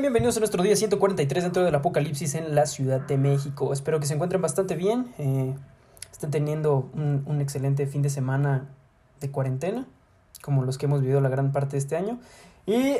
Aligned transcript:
bienvenidos 0.00 0.36
a 0.36 0.40
nuestro 0.40 0.62
día 0.62 0.76
143 0.76 1.44
dentro 1.44 1.64
del 1.64 1.74
apocalipsis 1.74 2.34
en 2.34 2.54
la 2.54 2.66
Ciudad 2.66 3.00
de 3.00 3.18
México. 3.18 3.72
Espero 3.72 3.98
que 3.98 4.06
se 4.06 4.14
encuentren 4.14 4.40
bastante 4.40 4.76
bien, 4.76 5.12
eh, 5.18 5.56
estén 6.12 6.30
teniendo 6.30 6.88
un, 6.94 7.40
excelente 7.40 7.86
fin 7.86 8.02
de 8.02 8.10
semana 8.10 8.68
de 9.20 9.30
cuarentena, 9.30 9.86
como 10.40 10.64
los 10.64 10.78
que 10.78 10.86
hemos 10.86 11.00
vivido 11.00 11.20
la 11.20 11.28
gran 11.28 11.50
parte 11.50 11.72
de 11.72 11.78
este 11.78 11.96
año. 11.96 12.20
Y 12.64 12.96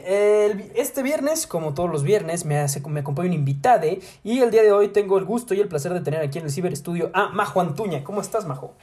este 0.74 1.02
viernes, 1.02 1.46
como 1.46 1.74
todos 1.74 1.90
los 1.90 2.02
viernes, 2.02 2.44
me, 2.44 2.58
hace, 2.58 2.80
me 2.88 3.00
acompaña 3.00 3.28
un 3.28 3.34
invitade. 3.34 4.00
Y 4.24 4.40
el 4.40 4.50
día 4.50 4.62
de 4.62 4.72
hoy 4.72 4.88
tengo 4.88 5.18
el 5.18 5.24
gusto 5.24 5.54
y 5.54 5.60
el 5.60 5.68
placer 5.68 5.92
de 5.92 6.00
tener 6.00 6.20
aquí 6.22 6.38
en 6.38 6.46
el 6.46 6.50
Ciber 6.50 6.72
Estudio 6.72 7.10
a 7.12 7.28
Majo 7.28 7.60
Antuña. 7.60 8.02
¿Cómo 8.02 8.20
estás, 8.20 8.46
Majo? 8.46 8.74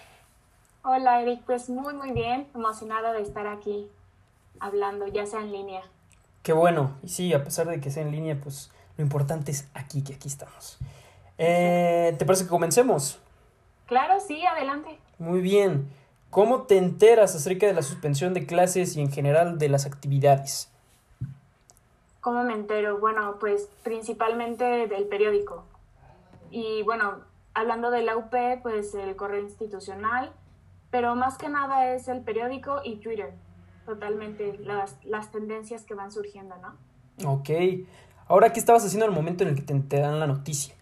Hola 0.84 1.22
Eric, 1.22 1.42
pues 1.46 1.70
muy 1.70 1.96
muy 1.96 2.12
bien, 2.12 2.48
emocionada 2.54 3.12
de 3.14 3.24
estar 3.24 3.48
aquí 3.48 3.88
hablando, 4.60 5.08
ya 5.08 5.26
sea 5.26 5.42
en 5.42 5.52
línea. 5.52 5.82
Qué 6.46 6.54
bueno. 6.54 6.92
Y 7.02 7.10
sí, 7.10 7.34
a 7.34 7.44
pesar 7.44 7.68
de 7.68 7.82
que 7.82 7.90
sea 7.90 8.04
en 8.04 8.12
línea, 8.12 8.40
pues 8.40 8.72
lo 8.98 9.04
importante 9.04 9.50
es 9.50 9.68
aquí, 9.74 10.04
que 10.04 10.14
aquí 10.14 10.28
estamos. 10.28 10.78
Eh, 11.40 12.16
¿Te 12.20 12.24
parece 12.24 12.44
que 12.44 12.52
comencemos? 12.52 13.20
Claro, 13.88 14.20
sí, 14.20 14.46
adelante. 14.46 15.00
Muy 15.18 15.42
bien. 15.42 15.90
¿Cómo 16.30 16.62
te 16.62 16.78
enteras 16.78 17.34
acerca 17.34 17.66
de 17.66 17.74
la 17.74 17.82
suspensión 17.82 18.36
de 18.36 18.46
clases 18.46 18.96
y 18.96 19.02
en 19.02 19.12
general 19.12 19.58
de 19.58 19.70
las 19.70 19.88
actividades? 19.88 20.70
¿Cómo 22.22 22.44
me 22.44 22.54
entero? 22.54 23.00
Bueno, 23.00 23.38
pues 23.40 23.68
principalmente 23.82 24.86
del 24.86 25.06
periódico. 25.06 25.64
Y 26.52 26.84
bueno, 26.84 27.22
hablando 27.56 27.90
de 27.90 28.04
la 28.04 28.18
UP, 28.18 28.36
pues 28.62 28.94
el 28.94 29.16
correo 29.16 29.42
institucional, 29.42 30.32
pero 30.92 31.16
más 31.16 31.40
que 31.40 31.50
nada 31.50 31.96
es 31.96 32.08
el 32.08 32.22
periódico 32.22 32.82
y 32.84 32.98
Twitter. 32.98 33.34
Totalmente 33.86 34.58
las, 34.60 34.98
las 35.06 35.32
tendencias 35.32 35.84
que 35.84 35.94
van 35.94 36.12
surgiendo, 36.12 36.56
¿no? 36.58 37.32
Ok. 37.32 37.50
Ahora, 38.28 38.52
¿qué 38.52 38.60
estabas 38.60 38.84
haciendo 38.84 39.06
al 39.06 39.12
momento 39.12 39.44
en 39.44 39.50
el 39.50 39.56
que 39.56 39.62
te, 39.62 39.80
te 39.80 40.00
dan 40.00 40.20
la 40.20 40.28
noticia? 40.28 40.74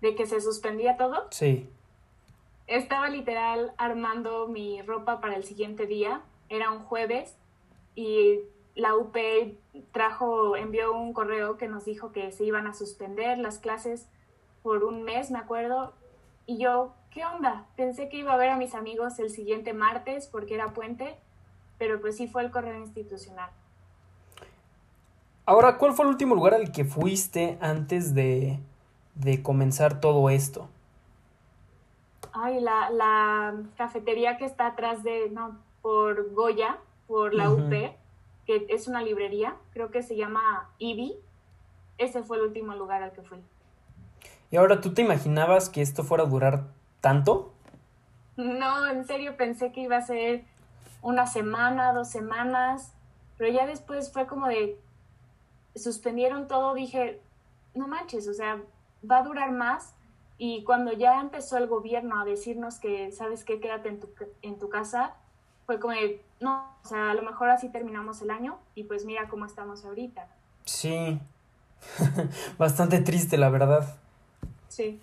De 0.00 0.14
que 0.14 0.26
se 0.26 0.40
suspendía 0.40 0.96
todo. 0.96 1.28
Sí. 1.30 1.68
Estaba 2.66 3.08
literal 3.08 3.72
armando 3.78 4.48
mi 4.48 4.82
ropa 4.82 5.20
para 5.20 5.36
el 5.36 5.44
siguiente 5.44 5.86
día. 5.86 6.22
Era 6.48 6.70
un 6.70 6.80
jueves 6.80 7.36
y 7.94 8.40
la 8.74 8.94
UP 8.94 9.16
trajo, 9.92 10.56
envió 10.56 10.92
un 10.92 11.12
correo 11.12 11.56
que 11.56 11.66
nos 11.66 11.84
dijo 11.84 12.12
que 12.12 12.30
se 12.30 12.44
iban 12.44 12.66
a 12.66 12.74
suspender 12.74 13.38
las 13.38 13.58
clases 13.58 14.08
por 14.62 14.84
un 14.84 15.02
mes, 15.02 15.30
me 15.30 15.38
acuerdo. 15.38 15.92
Y 16.46 16.58
yo, 16.58 16.94
¿qué 17.10 17.24
onda? 17.24 17.66
Pensé 17.76 18.08
que 18.08 18.18
iba 18.18 18.32
a 18.32 18.36
ver 18.36 18.50
a 18.50 18.56
mis 18.56 18.74
amigos 18.74 19.18
el 19.18 19.30
siguiente 19.30 19.72
martes 19.72 20.28
porque 20.28 20.54
era 20.54 20.74
puente, 20.74 21.16
pero 21.78 22.00
pues 22.00 22.16
sí 22.16 22.26
fue 22.26 22.42
el 22.42 22.50
correo 22.50 22.78
institucional. 22.78 23.50
Ahora, 25.46 25.78
¿cuál 25.78 25.94
fue 25.94 26.04
el 26.04 26.10
último 26.10 26.34
lugar 26.34 26.54
al 26.54 26.72
que 26.72 26.84
fuiste 26.84 27.56
antes 27.60 28.14
de, 28.14 28.58
de 29.14 29.42
comenzar 29.42 30.00
todo 30.00 30.28
esto? 30.28 30.68
Ay, 32.32 32.60
la, 32.60 32.90
la 32.90 33.54
cafetería 33.76 34.36
que 34.36 34.44
está 34.44 34.66
atrás 34.66 35.02
de, 35.02 35.30
no, 35.30 35.56
por 35.80 36.34
Goya, 36.34 36.76
por 37.06 37.32
la. 37.34 37.50
UP, 37.50 37.70
que 38.46 38.66
es 38.68 38.88
una 38.88 39.02
librería, 39.02 39.56
creo 39.72 39.90
que 39.90 40.02
se 40.02 40.16
llama 40.16 40.68
Ibi. 40.78 41.16
Ese 41.96 42.22
fue 42.22 42.36
el 42.36 42.44
último 42.44 42.74
lugar 42.74 43.02
al 43.02 43.12
que 43.12 43.22
fui. 43.22 43.38
Y 44.50 44.56
ahora, 44.56 44.80
¿tú 44.80 44.94
te 44.94 45.02
imaginabas 45.02 45.68
que 45.68 45.82
esto 45.82 46.04
fuera 46.04 46.24
a 46.24 46.26
durar 46.26 46.64
tanto? 47.00 47.52
No, 48.36 48.86
en 48.86 49.04
serio 49.04 49.36
pensé 49.36 49.72
que 49.72 49.80
iba 49.80 49.96
a 49.96 50.02
ser 50.02 50.44
una 51.02 51.26
semana, 51.26 51.92
dos 51.92 52.08
semanas, 52.08 52.92
pero 53.36 53.52
ya 53.52 53.66
después 53.66 54.12
fue 54.12 54.26
como 54.26 54.48
de, 54.48 54.78
suspendieron 55.74 56.48
todo, 56.48 56.74
dije, 56.74 57.20
no 57.74 57.86
manches, 57.86 58.26
o 58.28 58.34
sea, 58.34 58.60
va 59.08 59.18
a 59.18 59.22
durar 59.22 59.52
más. 59.52 59.94
Y 60.38 60.62
cuando 60.64 60.92
ya 60.92 61.20
empezó 61.20 61.56
el 61.56 61.66
gobierno 61.66 62.20
a 62.20 62.24
decirnos 62.24 62.78
que, 62.78 63.10
sabes 63.12 63.44
qué, 63.44 63.60
quédate 63.60 63.88
en 63.88 64.00
tu, 64.00 64.08
en 64.42 64.58
tu 64.58 64.68
casa, 64.68 65.14
fue 65.66 65.80
como 65.80 65.94
de, 65.94 66.22
no, 66.40 66.64
o 66.84 66.88
sea, 66.88 67.10
a 67.10 67.14
lo 67.14 67.22
mejor 67.22 67.50
así 67.50 67.68
terminamos 67.68 68.22
el 68.22 68.30
año 68.30 68.58
y 68.74 68.84
pues 68.84 69.04
mira 69.04 69.28
cómo 69.28 69.46
estamos 69.46 69.84
ahorita. 69.84 70.28
Sí. 70.64 71.20
Bastante 72.58 73.00
triste, 73.00 73.36
la 73.36 73.50
verdad. 73.50 73.96
Sí. 74.68 75.00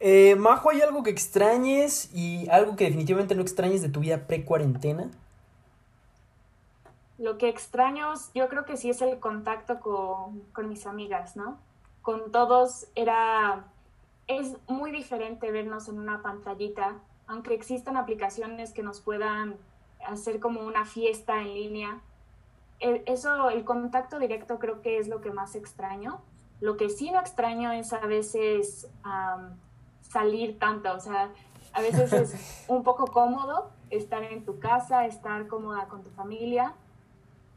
Eh, 0.00 0.36
Majo, 0.36 0.70
¿hay 0.70 0.82
algo 0.82 1.02
que 1.02 1.10
extrañes 1.10 2.10
y 2.14 2.48
algo 2.50 2.76
que 2.76 2.84
definitivamente 2.84 3.34
no 3.34 3.42
extrañes 3.42 3.80
de 3.82 3.88
tu 3.88 4.00
vida 4.00 4.26
pre-cuarentena? 4.26 5.10
Lo 7.18 7.38
que 7.38 7.48
extraño, 7.48 8.12
yo 8.34 8.48
creo 8.48 8.64
que 8.64 8.76
sí 8.76 8.90
es 8.90 9.00
el 9.00 9.20
contacto 9.20 9.78
con, 9.80 10.40
con 10.52 10.68
mis 10.68 10.86
amigas, 10.86 11.36
¿no? 11.36 11.58
Con 12.02 12.32
todos 12.32 12.86
era, 12.96 13.64
es 14.26 14.56
muy 14.66 14.90
diferente 14.90 15.50
vernos 15.52 15.88
en 15.88 15.98
una 15.98 16.22
pantallita, 16.22 16.96
aunque 17.26 17.54
existan 17.54 17.96
aplicaciones 17.96 18.72
que 18.72 18.82
nos 18.82 19.00
puedan 19.00 19.56
hacer 20.06 20.40
como 20.40 20.62
una 20.62 20.84
fiesta 20.84 21.40
en 21.40 21.54
línea. 21.54 22.00
El- 22.80 23.02
eso, 23.06 23.48
el 23.48 23.64
contacto 23.64 24.18
directo 24.18 24.58
creo 24.58 24.82
que 24.82 24.98
es 24.98 25.06
lo 25.08 25.20
que 25.20 25.30
más 25.30 25.54
extraño. 25.54 26.20
Lo 26.60 26.76
que 26.76 26.90
sí 26.90 27.10
no 27.12 27.20
extraño 27.20 27.72
es 27.72 27.92
a 27.92 28.04
veces 28.06 28.88
am, 29.04 29.56
salir 30.14 30.58
tanto, 30.60 30.94
o 30.94 31.00
sea, 31.00 31.30
a 31.72 31.82
veces 31.82 32.12
es 32.12 32.32
un 32.68 32.84
poco 32.84 33.08
cómodo 33.08 33.70
estar 33.90 34.22
en 34.22 34.44
tu 34.44 34.60
casa, 34.60 35.06
estar 35.06 35.48
cómoda 35.48 35.86
con 35.88 36.04
tu 36.04 36.10
familia, 36.10 36.72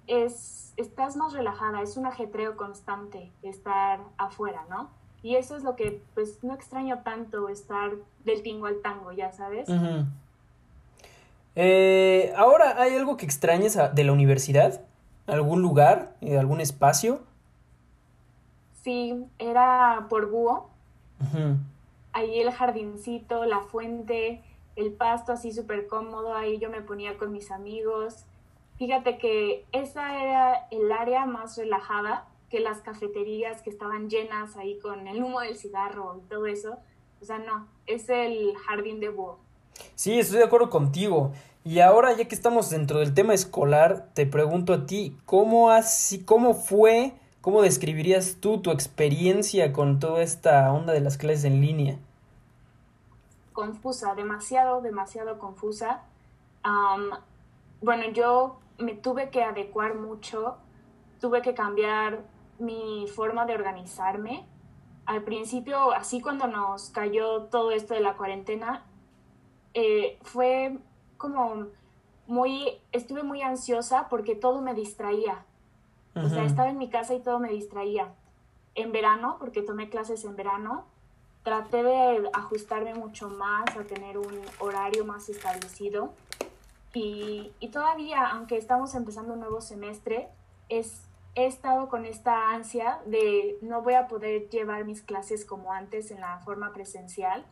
es, 0.07 0.73
estás 0.75 1.16
más 1.16 1.34
relajada, 1.34 1.84
es 1.84 1.97
un 1.97 2.07
ajetreo 2.07 2.57
constante 2.57 3.31
estar 3.44 4.00
afuera, 4.17 4.66
¿no? 4.69 4.90
Y 5.22 5.35
eso 5.35 5.56
es 5.56 5.63
lo 5.63 5.75
que, 5.75 6.01
pues, 6.16 6.44
no 6.44 6.53
extraño 6.53 7.00
tanto 7.03 7.47
estar 7.50 7.91
del 8.25 8.41
tingo 8.41 8.66
al 8.66 8.81
tango, 8.81 9.12
ya 9.12 9.31
sabes. 9.31 9.69
Eh, 11.56 12.34
ahora, 12.38 12.81
¿hay 12.81 12.96
algo 12.96 13.17
que 13.17 13.25
extrañes 13.25 13.78
de 13.94 14.03
la 14.03 14.12
universidad? 14.13 14.81
¿Algún 15.28 15.62
lugar? 15.62 16.16
Eh, 16.22 16.38
¿Algún 16.38 16.62
espacio? 16.62 17.19
Sí, 18.84 19.25
era 19.38 20.06
por 20.09 20.29
búho, 20.29 20.69
Ujú. 21.19 21.57
Ahí 22.17 22.39
el 22.39 22.51
jardincito, 22.51 23.45
la 23.45 23.61
fuente, 23.61 24.41
el 24.75 24.94
pasto 24.94 25.31
así 25.31 25.51
súper 25.51 25.88
cómodo, 25.88 26.33
ahí 26.33 26.57
yo 26.57 26.69
me 26.69 26.81
ponía 26.81 27.17
con 27.17 27.31
mis 27.31 27.51
amigos. 27.51 28.25
Fíjate 28.78 29.17
que 29.17 29.66
esa 29.72 30.23
era 30.23 30.67
el 30.72 30.91
área 30.91 31.25
más 31.25 31.57
relajada 31.57 32.28
que 32.50 32.59
las 32.59 32.79
cafeterías 32.79 33.61
que 33.61 33.69
estaban 33.69 34.09
llenas 34.09 34.55
ahí 34.55 34.79
con 34.79 35.07
el 35.07 35.22
humo 35.22 35.41
del 35.41 35.57
cigarro 35.57 36.22
y 36.23 36.29
todo 36.29 36.45
eso. 36.45 36.78
O 37.22 37.25
sea, 37.25 37.39
no, 37.39 37.67
es 37.88 38.09
el 38.09 38.55
jardín 38.55 38.99
de 38.99 39.09
búho. 39.09 39.39
Sí, 39.95 40.19
estoy 40.19 40.39
de 40.39 40.45
acuerdo 40.45 40.69
contigo. 40.69 41.31
Y 41.63 41.79
ahora, 41.79 42.16
ya 42.16 42.28
que 42.28 42.35
estamos 42.35 42.69
dentro 42.69 42.99
del 42.99 43.13
tema 43.13 43.34
escolar, 43.34 44.09
te 44.13 44.25
pregunto 44.25 44.73
a 44.73 44.85
ti, 44.85 45.17
¿cómo 45.25 45.72
así, 45.72 46.23
cómo 46.23 46.53
fue, 46.53 47.13
cómo 47.41 47.61
describirías 47.61 48.38
tú 48.39 48.61
tu 48.61 48.72
experiencia 48.72 49.73
con 49.73 49.99
toda 49.99 50.22
esta 50.22 50.72
onda 50.72 50.94
de 50.94 51.01
las 51.01 51.17
clases 51.17 51.44
en 51.44 51.61
línea? 51.61 51.99
Confusa, 53.57 54.13
demasiado, 54.13 54.81
demasiado 54.81 55.40
confusa. 55.40 56.03
Bueno, 57.81 58.03
yo 58.13 58.59
me 58.78 58.94
tuve 58.94 59.31
que 59.31 59.44
adecuar 59.44 59.95
mucho, 59.95 60.57
tuve 61.19 61.41
que 61.41 61.56
cambiar 61.56 62.22
mi 62.59 63.07
forma 63.07 63.47
de 63.47 63.56
organizarme. 63.56 64.46
Al 65.07 65.23
principio, 65.23 65.91
así 65.91 66.22
cuando 66.22 66.46
nos 66.46 66.91
cayó 66.91 67.46
todo 67.46 67.72
esto 67.72 67.96
de 67.96 68.02
la 68.02 68.16
cuarentena, 68.16 68.84
eh, 69.73 70.20
fue 70.22 70.78
como 71.17 71.66
muy, 72.28 72.79
estuve 72.91 73.23
muy 73.23 73.41
ansiosa 73.41 74.08
porque 74.08 74.35
todo 74.35 74.61
me 74.61 74.76
distraía. 74.76 75.46
O 76.14 76.29
sea, 76.29 76.43
estaba 76.43 76.70
en 76.70 76.78
mi 76.78 76.90
casa 76.90 77.16
y 77.16 77.22
todo 77.22 77.40
me 77.40 77.49
distraía. 77.49 78.14
En 78.76 78.91
verano, 78.91 79.37
porque 79.40 79.64
tomé 79.64 79.90
clases 79.90 80.26
en 80.26 80.35
verano, 80.35 80.85
traté 81.47 81.82
de 81.82 82.29
ajustarme 82.34 82.94
mucho 82.94 83.29
más 83.29 83.64
a 83.78 83.84
tener 83.85 84.17
un 84.17 84.41
horario 84.59 85.05
más 85.05 85.29
establecido. 85.29 86.11
Y, 86.94 87.53
y 87.61 87.70
todavía, 87.70 88.28
aunque 88.32 88.58
estamos 88.58 88.94
empezando 88.96 89.32
un 89.32 89.40
nuevo 89.40 89.61
semestre, 89.61 90.28
es, 90.67 91.03
he 91.35 91.46
estado 91.46 91.88
con 91.88 92.05
esta 92.05 92.49
ansia 92.49 92.99
de 93.05 93.58
no 93.61 93.82
voy 93.82 93.94
a 93.94 94.09
poder 94.09 94.49
llevar 94.49 94.84
mis 94.84 95.02
clases 95.02 95.46
como 95.46 95.72
antes 95.72 96.11
en 96.11 96.20
la 96.20 96.40
forma 96.40 96.73
presencial, 96.73 97.46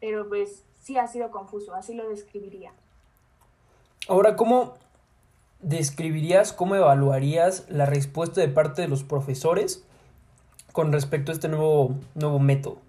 pero 0.00 0.26
pues 0.26 0.64
sí 0.80 0.96
ha 0.96 1.06
sido 1.06 1.30
confuso, 1.30 1.74
así 1.74 1.92
lo 1.92 2.08
describiría. 2.08 2.72
Ahora, 4.08 4.36
¿cómo 4.36 4.72
describirías, 5.60 6.54
cómo 6.54 6.76
evaluarías 6.76 7.68
la 7.68 7.84
respuesta 7.84 8.40
de 8.40 8.48
parte 8.48 8.80
de 8.80 8.88
los 8.88 9.04
profesores 9.04 9.84
con 10.72 10.92
respecto 10.92 11.30
a 11.30 11.34
este 11.34 11.48
nuevo, 11.48 11.94
nuevo 12.14 12.38
método? 12.38 12.87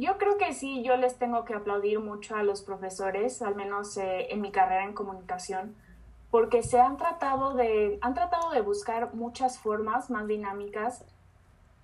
Yo 0.00 0.16
creo 0.16 0.38
que 0.38 0.54
sí, 0.54 0.82
yo 0.82 0.96
les 0.96 1.18
tengo 1.18 1.44
que 1.44 1.52
aplaudir 1.52 2.00
mucho 2.00 2.34
a 2.34 2.42
los 2.42 2.62
profesores, 2.62 3.42
al 3.42 3.54
menos 3.54 3.98
eh, 3.98 4.28
en 4.30 4.40
mi 4.40 4.50
carrera 4.50 4.84
en 4.84 4.94
comunicación, 4.94 5.76
porque 6.30 6.62
se 6.62 6.80
han 6.80 6.96
tratado 6.96 7.52
de, 7.52 7.98
han 8.00 8.14
tratado 8.14 8.50
de 8.50 8.62
buscar 8.62 9.12
muchas 9.14 9.58
formas 9.58 10.08
más 10.08 10.26
dinámicas, 10.26 11.04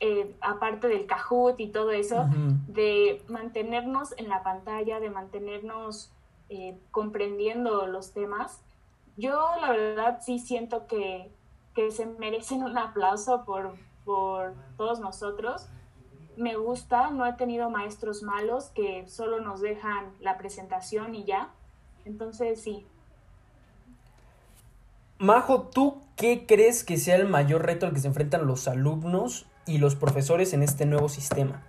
eh, 0.00 0.34
aparte 0.40 0.88
del 0.88 1.04
Kahoot 1.04 1.60
y 1.60 1.68
todo 1.68 1.90
eso, 1.90 2.26
de 2.68 3.22
mantenernos 3.28 4.14
en 4.16 4.30
la 4.30 4.42
pantalla, 4.42 4.98
de 4.98 5.10
mantenernos 5.10 6.10
eh, 6.48 6.78
comprendiendo 6.92 7.86
los 7.86 8.14
temas. 8.14 8.62
Yo 9.18 9.46
la 9.60 9.72
verdad 9.72 10.20
sí 10.22 10.38
siento 10.38 10.86
que, 10.86 11.30
que 11.74 11.90
se 11.90 12.06
merecen 12.06 12.62
un 12.62 12.78
aplauso 12.78 13.44
por, 13.44 13.74
por 14.06 14.54
todos 14.78 15.00
nosotros. 15.00 15.68
Me 16.36 16.56
gusta, 16.56 17.10
no 17.10 17.26
he 17.26 17.32
tenido 17.32 17.70
maestros 17.70 18.22
malos 18.22 18.66
que 18.74 19.06
solo 19.08 19.40
nos 19.40 19.60
dejan 19.60 20.12
la 20.20 20.36
presentación 20.36 21.14
y 21.14 21.24
ya. 21.24 21.50
Entonces 22.04 22.60
sí, 22.60 22.86
Majo, 25.18 25.62
¿tú 25.62 26.02
qué 26.14 26.44
crees 26.46 26.84
que 26.84 26.98
sea 26.98 27.16
el 27.16 27.26
mayor 27.26 27.64
reto 27.64 27.86
al 27.86 27.94
que 27.94 28.00
se 28.00 28.08
enfrentan 28.08 28.46
los 28.46 28.68
alumnos 28.68 29.46
y 29.64 29.78
los 29.78 29.96
profesores 29.96 30.52
en 30.52 30.62
este 30.62 30.84
nuevo 30.84 31.08
sistema? 31.08 31.62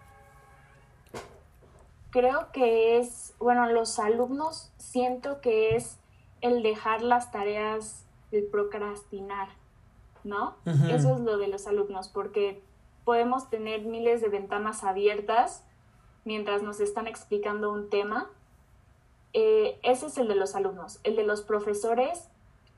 Creo 2.09 2.51
que 2.51 2.97
es, 2.97 3.33
bueno, 3.39 3.71
los 3.71 3.99
alumnos 3.99 4.71
siento 4.77 5.39
que 5.39 5.77
es 5.77 5.97
el 6.41 6.61
dejar 6.61 7.01
las 7.01 7.31
tareas, 7.31 8.03
el 8.33 8.43
procrastinar, 8.43 9.47
¿no? 10.25 10.55
Eso 10.89 11.15
es 11.15 11.21
lo 11.21 11.37
de 11.37 11.47
los 11.47 11.67
alumnos, 11.67 12.09
porque 12.09 12.61
podemos 13.07 13.49
tener 13.49 13.85
miles 13.85 14.19
de 14.19 14.27
ventanas 14.27 14.83
abiertas 14.83 15.63
mientras 16.25 16.61
nos 16.61 16.81
están 16.81 17.07
explicando 17.07 17.71
un 17.71 17.89
tema. 17.89 18.29
Eh, 19.31 19.79
ese 19.81 20.07
es 20.07 20.17
el 20.17 20.27
de 20.27 20.35
los 20.35 20.55
alumnos. 20.55 20.99
El 21.05 21.15
de 21.15 21.23
los 21.23 21.41
profesores 21.41 22.27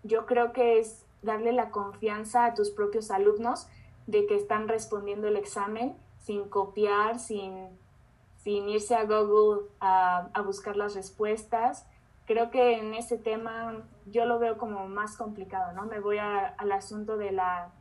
yo 0.04 0.28
creo 0.28 0.54
que 0.54 0.78
es 0.78 1.04
darle 1.24 1.52
la 1.52 1.72
confianza 1.72 2.46
a 2.46 2.54
tus 2.54 2.70
propios 2.70 3.10
alumnos 3.10 3.68
de 4.06 4.28
que 4.28 4.36
están 4.36 4.68
respondiendo 4.68 5.28
el 5.28 5.36
examen 5.36 5.98
sin 6.20 6.48
copiar, 6.48 7.18
sin, 7.18 7.68
sin 8.38 8.70
irse 8.70 8.94
a 8.94 9.06
Google 9.06 9.68
a, 9.80 10.30
buscar 10.46 10.78
las 10.78 10.94
respuestas. 10.94 11.88
Creo 12.28 12.52
que 12.52 12.78
en 12.78 12.94
ese 12.94 13.18
tema 13.18 13.82
yo 14.06 14.26
lo 14.26 14.38
veo 14.38 14.60
como 14.60 14.88
más 14.88 15.18
complicado, 15.18 15.74
¿no? 15.74 15.88
Me 15.88 16.00
voy 16.00 16.20
al 16.20 16.72
asunto 16.72 17.18
de 17.18 17.32
la, 17.32 17.72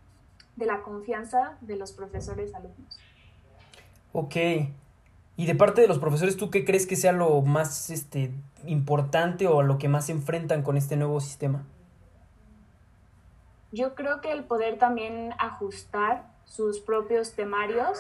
de 0.58 0.66
la 0.66 0.82
confianza 0.82 1.56
de 1.60 1.76
los 1.76 1.93
profesores 1.93 2.55
alumnos. 2.55 2.99
Ok. 4.12 4.37
Y 5.37 5.46
de 5.46 5.55
parte 5.55 5.81
de 5.81 5.88
los 5.88 5.99
profesores, 5.99 6.37
¿tú 6.37 6.50
qué 6.50 6.64
crees 6.64 6.87
que 6.87 6.96
sea 6.96 7.12
lo 7.12 7.40
más 7.43 7.90
este, 7.90 8.32
importante 8.66 9.46
o 9.46 9.60
a 9.60 9.62
lo 9.62 9.78
que 9.78 9.88
más 9.88 10.06
se 10.06 10.12
enfrentan 10.12 10.62
con 10.62 10.76
este 10.76 10.96
nuevo 10.96 11.20
sistema? 11.20 11.64
yo 13.70 13.94
creo 13.94 14.20
que 14.20 14.32
el 14.32 14.44
poder 14.44 14.78
también 14.78 15.34
ajustar 15.38 16.26
sus 16.44 16.81
propios 16.81 17.32
temarios 17.32 17.99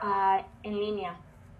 ah, 0.00 0.46
en 0.62 0.78
línea, 0.78 1.16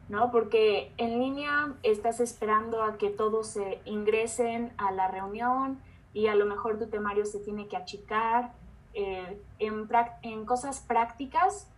¿no? 0.08 0.30
Porque 0.30 0.92
en 0.96 1.18
línea 1.18 1.74
estás 1.82 2.20
esperando 2.20 2.82
a 2.82 2.96
que 2.96 3.10
todos 3.10 3.48
se 3.48 3.80
ingresen 3.84 4.72
a 4.78 4.92
la 4.92 5.08
reunión 5.08 5.80
y 6.14 6.28
a 6.28 6.34
lo 6.34 6.46
mejor 6.46 6.78
tu 6.78 6.88
temario 6.88 7.26
se 7.26 7.38
tiene 7.38 7.68
que 7.68 7.76
achicar. 7.76 8.54
Eh, 8.94 9.40
en, 9.58 10.44
cosas 10.44 10.80
prácticas, 10.80 11.68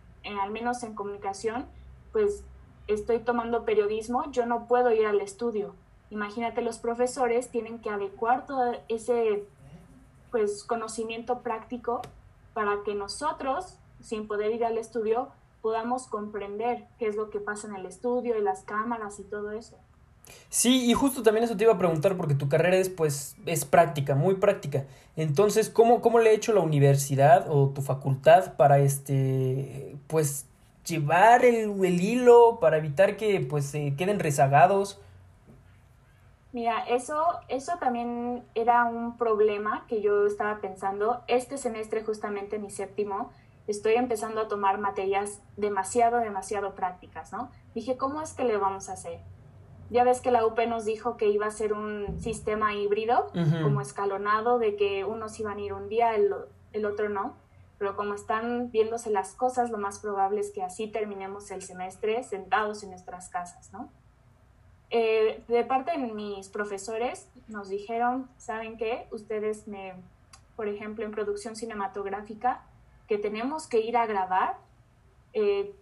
al 0.41 0.51
menos 0.51 0.83
en 0.83 0.95
comunicación, 0.95 1.65
pues 2.11 2.43
estoy 2.87 3.19
tomando 3.19 3.65
periodismo, 3.65 4.31
yo 4.31 4.45
no 4.45 4.67
puedo 4.67 4.91
ir 4.91 5.05
al 5.05 5.21
estudio. 5.21 5.75
Imagínate, 6.09 6.61
los 6.61 6.79
profesores 6.79 7.49
tienen 7.49 7.79
que 7.79 7.89
adecuar 7.89 8.45
todo 8.45 8.73
ese 8.87 9.45
pues 10.31 10.63
conocimiento 10.63 11.41
práctico 11.41 12.01
para 12.53 12.83
que 12.83 12.95
nosotros, 12.95 13.77
sin 14.01 14.27
poder 14.27 14.51
ir 14.51 14.65
al 14.65 14.77
estudio, 14.77 15.29
podamos 15.61 16.07
comprender 16.07 16.85
qué 16.99 17.07
es 17.07 17.15
lo 17.15 17.29
que 17.29 17.39
pasa 17.39 17.67
en 17.67 17.75
el 17.75 17.85
estudio 17.85 18.37
y 18.37 18.41
las 18.41 18.63
cámaras 18.63 19.19
y 19.19 19.23
todo 19.23 19.51
eso. 19.51 19.77
Sí, 20.49 20.89
y 20.89 20.93
justo 20.93 21.23
también 21.23 21.43
eso 21.43 21.57
te 21.57 21.63
iba 21.63 21.73
a 21.73 21.77
preguntar 21.77 22.15
porque 22.15 22.35
tu 22.35 22.47
carrera 22.47 22.77
es 22.77 22.89
pues 22.89 23.35
es 23.45 23.65
práctica, 23.65 24.15
muy 24.15 24.35
práctica. 24.35 24.85
Entonces, 25.15 25.69
¿cómo, 25.69 26.01
cómo 26.01 26.19
le 26.19 26.29
ha 26.29 26.33
hecho 26.33 26.53
la 26.53 26.61
universidad 26.61 27.47
o 27.49 27.69
tu 27.69 27.81
facultad 27.81 28.55
para 28.55 28.79
este 28.79 29.97
pues 30.07 30.45
llevar 30.85 31.45
el, 31.45 31.83
el 31.83 32.01
hilo 32.01 32.59
para 32.59 32.77
evitar 32.77 33.17
que 33.17 33.39
pues 33.41 33.65
se 33.65 33.95
queden 33.95 34.19
rezagados? 34.19 34.99
Mira, 36.51 36.83
eso, 36.87 37.25
eso 37.47 37.77
también 37.79 38.43
era 38.53 38.85
un 38.85 39.17
problema 39.17 39.85
que 39.87 40.01
yo 40.03 40.27
estaba 40.27 40.61
pensando. 40.61 41.23
Este 41.27 41.57
semestre, 41.57 42.03
justamente 42.03 42.59
mi 42.59 42.69
séptimo, 42.69 43.31
estoy 43.65 43.95
empezando 43.95 44.41
a 44.41 44.47
tomar 44.47 44.77
materias 44.77 45.41
demasiado, 45.57 46.19
demasiado 46.19 46.75
prácticas, 46.75 47.31
¿no? 47.33 47.49
Dije, 47.73 47.97
¿cómo 47.97 48.21
es 48.21 48.33
que 48.33 48.43
le 48.43 48.57
vamos 48.57 48.89
a 48.89 48.93
hacer? 48.93 49.19
Ya 49.93 50.03
ves 50.03 50.21
que 50.21 50.31
la 50.31 50.43
UP 50.43 50.57
nos 50.67 50.85
dijo 50.85 51.17
que 51.17 51.27
iba 51.27 51.45
a 51.45 51.51
ser 51.51 51.71
un 51.71 52.19
sistema 52.19 52.73
híbrido, 52.73 53.27
como 53.61 53.79
escalonado, 53.79 54.57
de 54.57 54.75
que 54.75 55.05
unos 55.05 55.39
iban 55.39 55.59
a 55.59 55.61
ir 55.61 55.73
un 55.73 55.87
día, 55.87 56.15
el, 56.15 56.33
el 56.71 56.85
otro 56.85 57.09
no. 57.09 57.35
Pero 57.77 57.95
como 57.95 58.15
están 58.15 58.71
viéndose 58.71 59.11
las 59.11 59.35
cosas, 59.35 59.69
lo 59.69 59.77
más 59.77 59.99
probable 59.99 60.41
es 60.41 60.49
que 60.49 60.63
así 60.63 60.87
terminemos 60.87 61.51
el 61.51 61.61
semestre 61.61 62.23
sentados 62.23 62.81
en 62.81 62.89
nuestras 62.89 63.29
casas, 63.29 63.71
¿no? 63.71 63.91
Eh, 64.89 65.43
de 65.47 65.63
parte 65.63 65.91
de 65.91 65.99
mis 65.99 66.49
profesores 66.49 67.29
nos 67.47 67.69
dijeron, 67.69 68.27
¿saben 68.37 68.77
qué? 68.77 69.07
Ustedes 69.11 69.67
me, 69.67 69.93
por 70.55 70.67
ejemplo, 70.67 71.05
en 71.05 71.11
producción 71.11 71.55
cinematográfica, 71.55 72.63
que 73.07 73.19
tenemos 73.19 73.67
que 73.67 73.79
ir 73.79 73.95
a 73.95 74.07
grabar, 74.07 74.57
eh, 75.33 75.75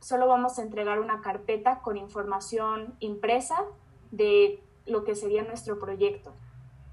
solo 0.00 0.26
vamos 0.26 0.58
a 0.58 0.62
entregar 0.62 1.00
una 1.00 1.20
carpeta 1.20 1.80
con 1.80 1.96
información 1.96 2.94
impresa 3.00 3.64
de 4.10 4.62
lo 4.86 5.04
que 5.04 5.14
sería 5.14 5.42
nuestro 5.42 5.78
proyecto. 5.78 6.32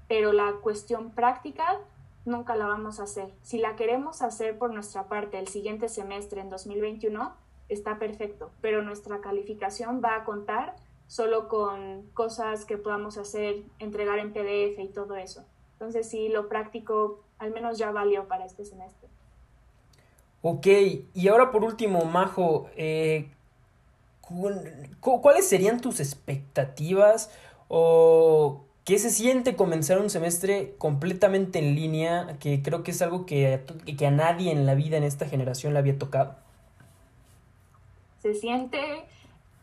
Pero 0.08 0.32
la 0.32 0.52
cuestión 0.62 1.10
práctica 1.10 1.80
nunca 2.24 2.56
la 2.56 2.66
vamos 2.66 3.00
a 3.00 3.04
hacer. 3.04 3.32
Si 3.42 3.58
la 3.58 3.76
queremos 3.76 4.22
hacer 4.22 4.58
por 4.58 4.72
nuestra 4.72 5.08
parte 5.08 5.38
el 5.38 5.48
siguiente 5.48 5.88
semestre, 5.88 6.40
en 6.40 6.50
2021, 6.50 7.32
está 7.68 7.98
perfecto, 7.98 8.50
pero 8.60 8.82
nuestra 8.82 9.20
calificación 9.20 10.00
va 10.04 10.16
a 10.16 10.24
contar 10.24 10.76
solo 11.06 11.48
con 11.48 12.02
cosas 12.14 12.64
que 12.64 12.78
podamos 12.78 13.16
hacer, 13.16 13.62
entregar 13.78 14.18
en 14.18 14.32
PDF 14.32 14.78
y 14.78 14.88
todo 14.92 15.16
eso. 15.16 15.44
Entonces 15.72 16.08
sí, 16.08 16.28
lo 16.28 16.48
práctico 16.48 17.20
al 17.38 17.52
menos 17.52 17.78
ya 17.78 17.90
valió 17.90 18.26
para 18.28 18.44
este 18.44 18.64
semestre. 18.64 19.08
Ok, 20.42 20.66
y 21.14 21.28
ahora 21.28 21.50
por 21.50 21.64
último, 21.64 22.04
Majo, 22.04 22.68
eh, 22.76 23.30
¿cuáles 25.00 25.48
serían 25.48 25.80
tus 25.80 26.00
expectativas 26.00 27.30
o 27.68 28.64
qué 28.84 28.98
se 28.98 29.10
siente 29.10 29.56
comenzar 29.56 29.98
un 29.98 30.10
semestre 30.10 30.74
completamente 30.78 31.58
en 31.58 31.74
línea, 31.74 32.36
que 32.38 32.62
creo 32.62 32.84
que 32.84 32.92
es 32.92 33.02
algo 33.02 33.26
que, 33.26 33.64
que 33.98 34.06
a 34.06 34.10
nadie 34.12 34.52
en 34.52 34.66
la 34.66 34.74
vida 34.74 34.96
en 34.96 35.02
esta 35.02 35.26
generación 35.26 35.72
le 35.72 35.80
había 35.80 35.98
tocado? 35.98 36.36
Se 38.20 38.34
siente 38.34 39.04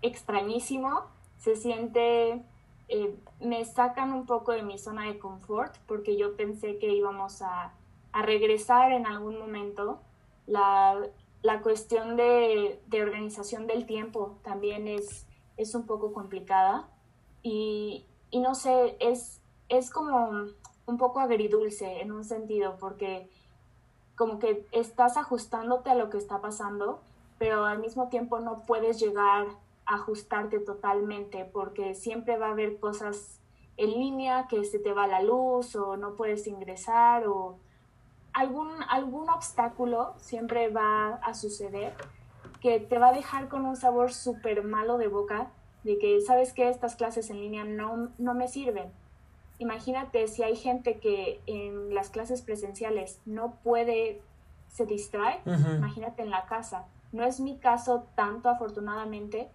extrañísimo, 0.01 1.03
se 1.39 1.55
siente, 1.55 2.41
eh, 2.89 3.15
me 3.39 3.65
sacan 3.65 4.13
un 4.13 4.25
poco 4.25 4.51
de 4.51 4.61
mi 4.61 4.77
zona 4.77 5.07
de 5.07 5.17
confort 5.17 5.75
porque 5.87 6.17
yo 6.17 6.35
pensé 6.35 6.77
que 6.77 6.93
íbamos 6.93 7.41
a, 7.41 7.73
regresar 8.13 8.91
en 8.91 9.07
algún 9.07 9.39
momento. 9.39 9.99
La, 10.45 11.09
cuestión 11.61 12.17
de, 12.17 12.79
organización 12.91 13.67
del 13.67 13.85
tiempo 13.85 14.37
también 14.43 14.87
es, 14.87 15.27
es 15.57 15.75
un 15.75 15.85
poco 15.85 16.13
complicada. 16.13 16.89
Y, 17.41 18.05
no 18.33 18.55
sé, 18.55 18.97
es, 18.99 19.41
es 19.69 19.89
como 19.89 20.47
un 20.85 20.97
poco 20.97 21.19
agridulce 21.19 22.01
en 22.01 22.11
un 22.11 22.23
sentido 22.23 22.77
porque 22.77 23.29
como 24.15 24.39
que 24.39 24.65
estás 24.71 25.17
ajustándote 25.17 25.89
a 25.89 25.95
lo 25.95 26.09
que 26.09 26.17
está 26.17 26.41
pasando, 26.41 27.01
pero 27.37 27.65
al 27.65 27.79
mismo 27.79 28.09
tiempo 28.09 28.39
no 28.39 28.63
puedes 28.63 28.99
llegar 28.99 29.47
ajustarte 29.85 30.59
totalmente 30.59 31.45
porque 31.45 31.95
siempre 31.95 32.37
va 32.37 32.47
a 32.47 32.51
haber 32.51 32.79
cosas 32.79 33.39
en 33.77 33.91
línea 33.91 34.47
que 34.47 34.63
se 34.65 34.79
te 34.79 34.93
va 34.93 35.07
la 35.07 35.21
luz 35.21 35.75
o 35.75 35.97
no 35.97 36.15
puedes 36.15 36.47
ingresar 36.47 37.27
o 37.27 37.57
algún, 38.33 38.69
algún 38.89 39.29
obstáculo 39.29 40.13
siempre 40.17 40.69
va 40.69 41.15
a 41.15 41.33
suceder 41.33 41.93
que 42.61 42.79
te 42.79 42.97
va 42.97 43.09
a 43.09 43.13
dejar 43.13 43.49
con 43.49 43.65
un 43.65 43.75
sabor 43.75 44.13
súper 44.13 44.63
malo 44.63 44.97
de 44.97 45.07
boca 45.07 45.51
de 45.83 45.97
que 45.99 46.21
sabes 46.21 46.53
que 46.53 46.69
estas 46.69 46.95
clases 46.95 47.29
en 47.29 47.41
línea 47.41 47.65
no, 47.65 48.09
no 48.17 48.33
me 48.33 48.47
sirven. 48.47 48.89
Imagínate 49.59 50.27
si 50.27 50.43
hay 50.43 50.55
gente 50.55 50.97
que 50.99 51.41
en 51.45 51.93
las 51.93 52.09
clases 52.09 52.41
presenciales 52.41 53.19
no 53.25 53.55
puede, 53.63 54.21
se 54.69 54.85
distrae, 54.85 55.39
imagínate 55.45 56.21
en 56.21 56.29
la 56.29 56.45
casa. 56.45 56.85
No 57.11 57.23
es 57.23 57.39
mi 57.39 57.57
caso 57.57 58.07
tanto 58.15 58.49
afortunadamente, 58.49 59.49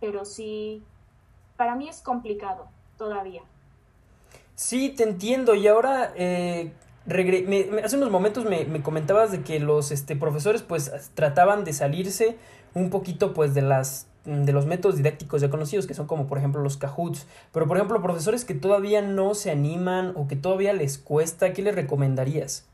pero 0.00 0.24
sí, 0.24 0.82
para 1.56 1.76
mí 1.76 1.88
es 1.88 2.00
complicado 2.00 2.66
todavía. 2.98 3.42
Sí, 4.54 4.90
te 4.90 5.04
entiendo. 5.04 5.54
Y 5.54 5.66
ahora, 5.68 6.12
eh, 6.16 6.72
hace 7.06 7.96
unos 7.96 8.10
momentos 8.10 8.44
me, 8.44 8.82
comentabas 8.82 9.32
de 9.32 9.42
que 9.42 9.60
los 9.60 9.90
este, 9.90 10.16
profesores 10.16 10.62
pues 10.62 10.90
trataban 11.14 11.64
de 11.64 11.72
salirse 11.72 12.36
un 12.74 12.90
poquito 12.90 13.34
pues 13.34 13.54
de 13.54 13.62
las 13.62 14.08
de 14.24 14.54
los 14.54 14.64
métodos 14.64 14.96
didácticos 14.96 15.42
ya 15.42 15.50
conocidos 15.50 15.86
que 15.86 15.92
son 15.92 16.06
como 16.06 16.26
por 16.26 16.38
ejemplo 16.38 16.62
los 16.62 16.78
Cahoots 16.78 17.26
pero 17.52 17.68
por 17.68 17.76
ejemplo 17.76 18.00
profesores 18.00 18.46
que 18.46 18.54
todavía 18.54 19.02
no 19.02 19.34
se 19.34 19.50
animan 19.50 20.12
o 20.16 20.26
que 20.28 20.36
todavía 20.36 20.72
les 20.72 20.96
cuesta 20.96 21.52
¿qué 21.52 21.60
les 21.60 21.74
recomendarías? 21.74 22.66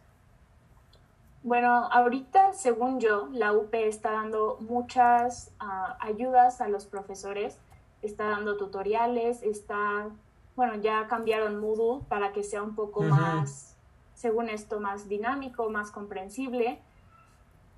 Bueno, 1.43 1.89
ahorita, 1.91 2.53
según 2.53 3.01
yo, 3.01 3.29
la 3.33 3.55
UP 3.55 3.73
está 3.73 4.13
dando 4.13 4.59
muchas 4.61 5.53
ah, 5.59 5.97
ayudas 6.01 6.61
a 6.61 6.69
los 6.69 6.85
profesores, 6.85 7.59
está 8.03 8.29
dando 8.29 8.59
tutoriales, 8.59 9.43
está, 9.43 10.11
bueno, 10.55 10.75
ya 10.77 11.07
cambiaron 11.07 11.59
Moodle 11.59 12.05
para 12.09 12.33
que 12.33 12.43
sea 12.43 12.63
un 12.63 12.75
poco 12.75 13.03
más, 13.03 13.75
según 14.21 14.51
esto, 14.51 14.81
más 14.81 15.09
dinámico, 15.09 15.71
más 15.71 15.91
comprensible, 15.91 16.79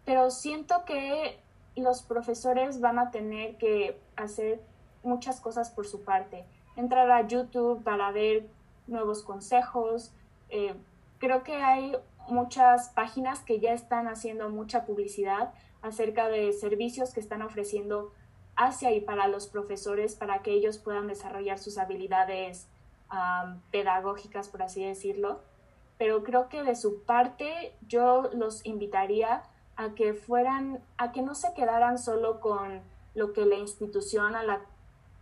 pero 0.05 0.33
siento 0.33 0.85
que 0.85 1.39
los 1.77 2.03
profesores 2.03 2.81
van 2.81 2.99
a 2.99 3.13
tener 3.13 3.57
que 3.59 3.97
hacer 4.17 4.61
muchas 5.05 5.41
cosas 5.41 5.71
por 5.71 5.87
su 5.87 6.03
parte, 6.03 6.45
entrar 6.75 7.09
a 7.13 7.25
YouTube 7.29 7.85
para 7.85 8.11
ver 8.11 8.49
nuevos 8.89 9.23
consejos. 9.23 10.13
Eh, 10.51 10.75
creo 11.19 11.45
que 11.45 11.55
hay 11.55 11.97
muchas 12.27 12.89
páginas 12.89 13.39
que 13.39 13.61
ya 13.61 13.73
están 13.73 14.09
haciendo 14.09 14.51
mucha 14.51 14.85
publicidad 14.85 15.55
acerca 15.81 16.27
de 16.27 16.53
servicios 16.53 17.15
que 17.15 17.21
están 17.21 17.43
ofreciendo 17.43 18.13
hacia 18.57 18.91
y 18.91 19.01
para 19.01 19.29
los 19.29 19.47
profesores 19.47 20.17
para 20.17 20.43
que 20.43 20.51
ellos 20.51 20.79
puedan 20.79 21.07
desarrollar 21.07 21.61
sus 21.61 21.79
habilidades 21.79 22.67
pedagógicas, 23.71 24.49
por 24.49 24.63
así 24.63 24.85
decirlo. 24.85 25.41
Pero 26.03 26.25
creo 26.25 26.49
que 26.49 26.65
de 26.65 26.75
su 26.75 27.05
parte 27.05 27.77
yo 27.87 28.29
los 28.33 28.67
invitaría 28.67 29.45
a 29.77 29.91
que 29.91 30.15
fueran, 30.15 30.81
a 30.99 31.13
que 31.13 31.23
no 31.23 31.37
se 31.37 31.55
quedaran 31.55 31.97
solo 31.97 32.41
con 32.41 32.81
lo 33.15 33.33
que 33.33 33.47
la 33.47 33.55
institución 33.55 34.35
a 34.35 34.43
la 34.43 34.63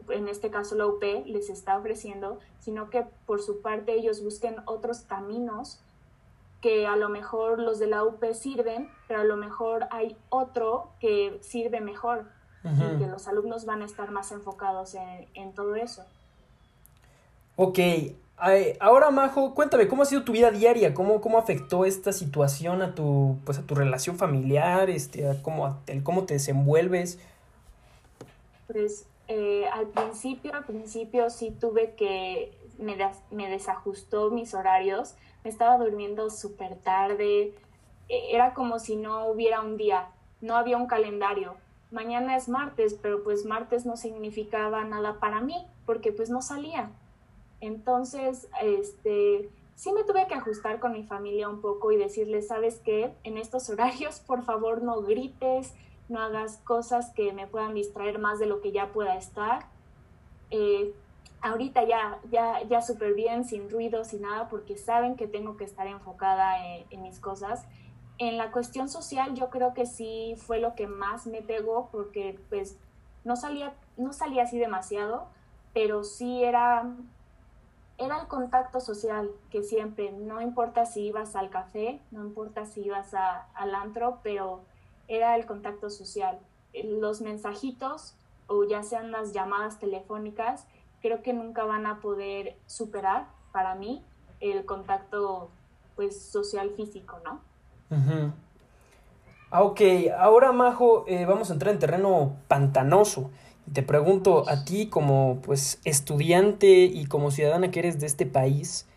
en 0.09 0.27
este 0.27 0.49
caso 0.49 0.77
la 0.77 0.87
UP 0.87 1.03
les 1.27 1.51
está 1.51 1.77
ofreciendo, 1.77 2.39
sino 2.61 2.89
que 2.89 3.05
por 3.27 3.43
su 3.43 3.61
parte 3.61 3.93
ellos 3.93 4.25
busquen 4.25 4.57
otros 4.65 5.01
caminos 5.01 5.81
que 6.63 6.87
a 6.87 6.97
lo 6.97 7.11
mejor 7.11 7.59
los 7.59 7.79
de 7.79 7.87
la 7.87 8.03
UP 8.03 8.25
sirven, 8.33 8.91
pero 9.07 9.21
a 9.21 9.25
lo 9.25 9.37
mejor 9.37 9.87
hay 9.91 10.17
otro 10.31 10.93
que 10.99 11.41
sirve 11.43 11.83
mejor 11.83 12.25
y 12.65 12.99
que 12.99 13.07
los 13.07 13.29
alumnos 13.29 13.67
van 13.67 13.83
a 13.83 13.85
estar 13.85 14.13
más 14.13 14.33
enfocados 14.33 14.97
en, 15.35 15.53
todo 15.53 15.75
eso. 15.75 16.07
Ok, 17.57 17.79
ahora 18.81 19.11
Majo, 19.11 19.55
cuéntame, 19.55 19.89
¿cómo 19.89 20.03
ha 20.03 20.07
sido 20.07 20.25
tu 20.25 20.33
vida 20.33 20.51
diaria? 20.51 20.95
¿Cómo, 20.95 21.21
cómo 21.21 21.39
afectó 21.39 21.85
esta 21.85 22.13
situación 22.13 22.83
a 22.83 22.95
tu, 22.95 23.39
pues, 23.45 23.59
a 23.59 23.63
tu 23.63 23.75
relación 23.75 24.17
familiar? 24.17 24.91
Este, 24.91 25.29
a 25.29 25.43
cómo, 25.43 25.79
el 25.87 26.03
cómo 26.03 26.25
te 26.25 26.35
desenvuelves? 26.35 27.19
Pues 28.67 29.07
eh, 29.29 29.67
al 29.73 29.87
principio, 29.89 30.55
al 30.55 30.65
principio 30.65 31.31
sí 31.31 31.51
tuve 31.51 31.95
que, 31.95 32.57
me, 32.79 32.97
me 33.31 33.49
desajustó 33.49 34.31
mis 34.31 34.55
horarios, 34.55 35.15
me 35.45 35.51
estaba 35.51 35.79
durmiendo 35.79 36.31
súper 36.31 36.77
tarde, 36.77 37.55
e, 38.09 38.35
era 38.35 38.55
como 38.55 38.79
si 38.79 38.97
no 38.97 39.27
hubiera 39.27 39.61
un 39.61 39.77
día, 39.77 40.09
no 40.41 40.57
había 40.57 40.77
un 40.77 40.87
calendario. 40.87 41.57
Mañana 41.91 42.37
es 42.37 42.49
martes, 42.49 42.95
pero 42.95 43.23
pues 43.23 43.45
martes 43.45 43.87
no 43.87 43.97
significaba 43.97 44.85
nada 44.85 45.19
para 45.21 45.41
mí, 45.41 45.67
porque 45.87 46.13
pues 46.13 46.31
no 46.31 46.43
salía. 46.43 46.91
Entonces, 47.61 48.49
este, 48.63 49.51
sí 49.75 49.93
me 49.93 50.05
tuve 50.05 50.27
que 50.27 50.35
ajustar 50.35 50.81
con 50.81 50.93
mi 50.93 51.05
familia 51.05 51.49
un 51.49 51.61
poco 51.61 51.93
y 51.93 51.97
decirles, 51.97 52.49
¿sabes 52.49 52.81
qué? 52.85 53.15
En 53.25 53.39
estos 53.39 53.69
horarios, 53.71 54.21
por 54.27 54.43
favor, 54.43 54.83
no 54.83 55.03
grites, 55.03 55.75
no 56.09 56.21
hagas 56.21 56.59
cosas 56.65 57.13
que 57.13 57.33
me 57.33 57.47
puedan 57.47 57.75
distraer 57.75 58.19
más 58.19 58.39
de 58.39 58.47
lo 58.47 58.61
que 58.61 58.73
ya 58.73 58.93
pueda 58.93 59.17
estar. 59.17 59.67
Eh, 60.51 60.93
ahorita 61.41 61.85
ya, 61.85 62.19
ya, 62.31 62.63
ya 62.69 62.83
súper 62.83 63.15
bien, 63.15 63.45
sin 63.45 63.71
ruido, 63.71 64.05
sin 64.05 64.23
nada, 64.23 64.49
porque 64.49 64.77
saben 64.77 65.17
que 65.17 65.27
tengo 65.27 65.57
que 65.57 65.65
estar 65.65 65.87
enfocada 65.87 66.57
en, 66.91 67.03
mis 67.03 67.19
cosas. 67.19 67.65
En 68.19 68.37
la 68.37 68.53
cuestión 68.53 68.89
social 68.89 69.35
yo 69.35 69.49
creo 69.49 69.73
que 69.73 69.87
sí 69.87 70.35
fue 70.37 70.61
lo 70.61 70.75
que 70.75 70.87
más 70.87 71.27
me 71.27 71.43
pegó, 71.43 71.89
porque 71.91 72.39
pues 72.49 72.77
no 73.25 73.37
salía, 73.37 73.75
no 73.97 74.13
salía 74.13 74.43
así 74.43 74.59
demasiado, 74.59 75.27
pero 75.73 76.05
sí 76.05 76.45
era, 76.45 76.95
era 78.01 78.19
el 78.19 78.27
contacto 78.29 78.81
social 78.81 79.31
que 79.51 79.63
siempre, 79.63 80.11
no 80.11 80.41
importa 80.41 80.87
si 80.87 81.03
ibas 81.03 81.37
al 81.37 81.51
café, 81.51 82.01
no 82.11 82.25
importa 82.25 82.65
si 82.65 82.81
ibas 82.81 83.13
al 83.13 83.75
antro, 83.75 84.21
pero 84.23 84.63
era 85.07 85.37
el 85.37 85.45
contacto 85.45 85.91
social. 85.91 86.39
Los 86.73 87.21
mensajitos 87.21 88.15
o 88.47 88.65
ya 88.65 88.83
sean 88.83 89.13
las 89.13 89.35
llamadas 89.35 89.79
telefónicas, 89.79 90.67
creo 91.03 91.23
que 91.23 91.35
nunca 91.35 91.65
van 91.65 91.85
a 91.85 92.01
poder 92.01 92.57
superar 92.67 93.27
para 93.53 93.75
mí 93.75 94.03
el 94.41 94.65
contacto 94.65 95.51
pues 95.95 96.21
social 96.21 96.71
físico, 96.71 97.19
¿no? 97.23 97.41
Ah, 99.51 99.63
ok, 99.63 99.81
ahora 100.17 100.53
Majo, 100.53 101.05
eh, 101.07 101.27
vamos 101.27 101.51
a 101.51 101.53
entrar 101.53 101.75
en 101.75 101.81
terreno 101.81 102.37
pantanoso. 102.49 103.31
Te 103.73 103.83
pregunto 103.83 104.49
a 104.49 104.65
ti 104.65 104.89
como 104.89 105.41
pues 105.43 105.81
estudiante 105.85 106.67
y 106.67 107.07
como 107.07 107.31
ciudadana 107.31 107.71
que 107.71 107.79
eres 107.79 108.01
de 108.01 108.07
este 108.07 108.27
país, 108.27 108.89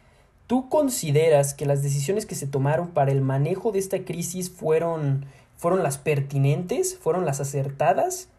¿tú 0.47 0.67
consideras 0.69 1.53
que 1.53 1.65
las 1.65 1.83
decisiones 1.83 2.25
que 2.25 2.35
se 2.35 2.47
tomaron 2.47 2.89
para 2.89 3.11
el 3.11 3.21
manejo 3.21 3.71
de 3.71 3.79
esta 3.79 4.03
crisis 4.03 4.51
fueron, 4.51 5.25
fueron 5.57 5.83
las 5.83 5.97
pertinentes, 5.99 6.97
fueron 6.97 7.25
las 7.25 7.39
acertadas? 7.39 8.29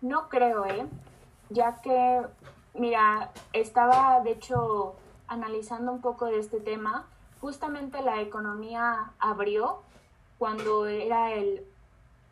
No 0.00 0.28
creo, 0.28 0.64
¿eh? 0.64 0.86
ya 1.50 1.80
que, 1.82 2.22
mira, 2.74 3.32
estaba 3.52 4.20
de 4.20 4.32
hecho 4.32 4.94
analizando 5.26 5.92
un 5.92 6.00
poco 6.00 6.26
de 6.26 6.38
este 6.38 6.60
tema, 6.60 7.06
justamente 7.40 8.02
la 8.02 8.20
economía 8.20 9.12
abrió 9.18 9.82
cuando 10.38 10.86
era 10.86 11.32
el 11.32 11.64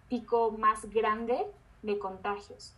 pico 0.09 0.53
más 0.53 0.91
grande 0.91 1.47
de 1.83 1.99
contagios. 1.99 2.75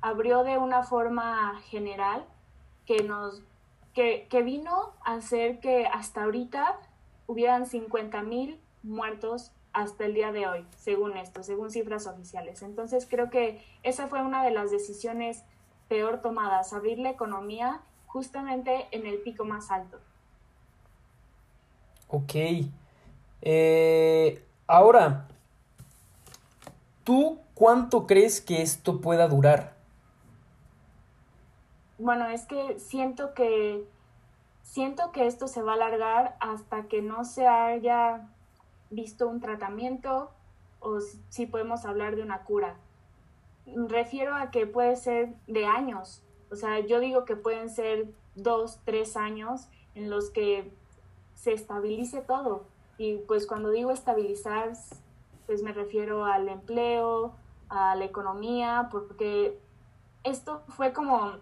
Abrió 0.00 0.44
de 0.44 0.58
una 0.58 0.82
forma 0.82 1.60
general 1.68 2.24
que 2.86 3.02
nos 3.02 3.42
que, 3.94 4.26
que 4.28 4.42
vino 4.42 4.92
a 5.04 5.14
hacer 5.14 5.60
que 5.60 5.86
hasta 5.86 6.24
ahorita 6.24 6.78
hubieran 7.26 7.66
50 7.66 8.22
mil 8.22 8.60
muertos 8.82 9.52
hasta 9.72 10.04
el 10.04 10.14
día 10.14 10.32
de 10.32 10.46
hoy, 10.46 10.66
según 10.76 11.16
esto, 11.16 11.42
según 11.42 11.70
cifras 11.70 12.06
oficiales. 12.06 12.62
Entonces 12.62 13.06
creo 13.08 13.30
que 13.30 13.64
esa 13.82 14.06
fue 14.08 14.22
una 14.22 14.44
de 14.44 14.50
las 14.50 14.70
decisiones 14.70 15.42
peor 15.88 16.22
tomadas, 16.22 16.72
abrir 16.72 16.98
la 16.98 17.10
economía 17.10 17.80
justamente 18.06 18.86
en 18.92 19.06
el 19.06 19.18
pico 19.18 19.44
más 19.44 19.70
alto. 19.70 19.98
Ok. 22.08 22.34
Eh, 23.42 24.44
ahora, 24.66 25.26
¿tú 27.02 27.38
cuánto 27.54 28.06
crees 28.06 28.40
que 28.40 28.62
esto 28.62 29.00
pueda 29.00 29.28
durar? 29.28 29.74
Bueno, 31.98 32.28
es 32.28 32.46
que 32.46 32.78
siento 32.78 33.34
que 33.34 33.86
siento 34.62 35.12
que 35.12 35.26
esto 35.26 35.46
se 35.46 35.62
va 35.62 35.72
a 35.72 35.74
alargar 35.76 36.36
hasta 36.40 36.84
que 36.84 37.02
no 37.02 37.24
se 37.24 37.46
haya 37.46 38.28
visto 38.90 39.28
un 39.28 39.40
tratamiento 39.40 40.30
o 40.80 40.98
si 41.28 41.46
podemos 41.46 41.84
hablar 41.84 42.16
de 42.16 42.22
una 42.22 42.42
cura 42.42 42.76
refiero 43.66 44.34
a 44.34 44.50
que 44.50 44.66
puede 44.66 44.96
ser 44.96 45.34
de 45.46 45.66
años. 45.66 46.22
O 46.50 46.56
sea, 46.56 46.80
yo 46.80 47.00
digo 47.00 47.24
que 47.24 47.36
pueden 47.36 47.70
ser 47.70 48.08
dos, 48.34 48.80
tres 48.84 49.16
años 49.16 49.68
en 49.94 50.10
los 50.10 50.30
que 50.30 50.70
se 51.34 51.52
estabilice 51.52 52.20
todo. 52.20 52.64
Y 52.98 53.18
pues 53.18 53.46
cuando 53.46 53.70
digo 53.70 53.90
estabilizar, 53.90 54.72
pues 55.46 55.62
me 55.62 55.72
refiero 55.72 56.24
al 56.24 56.48
empleo, 56.48 57.32
a 57.68 57.94
la 57.94 58.04
economía, 58.04 58.88
porque 58.90 59.58
esto 60.22 60.62
fue 60.68 60.92
como 60.92 61.32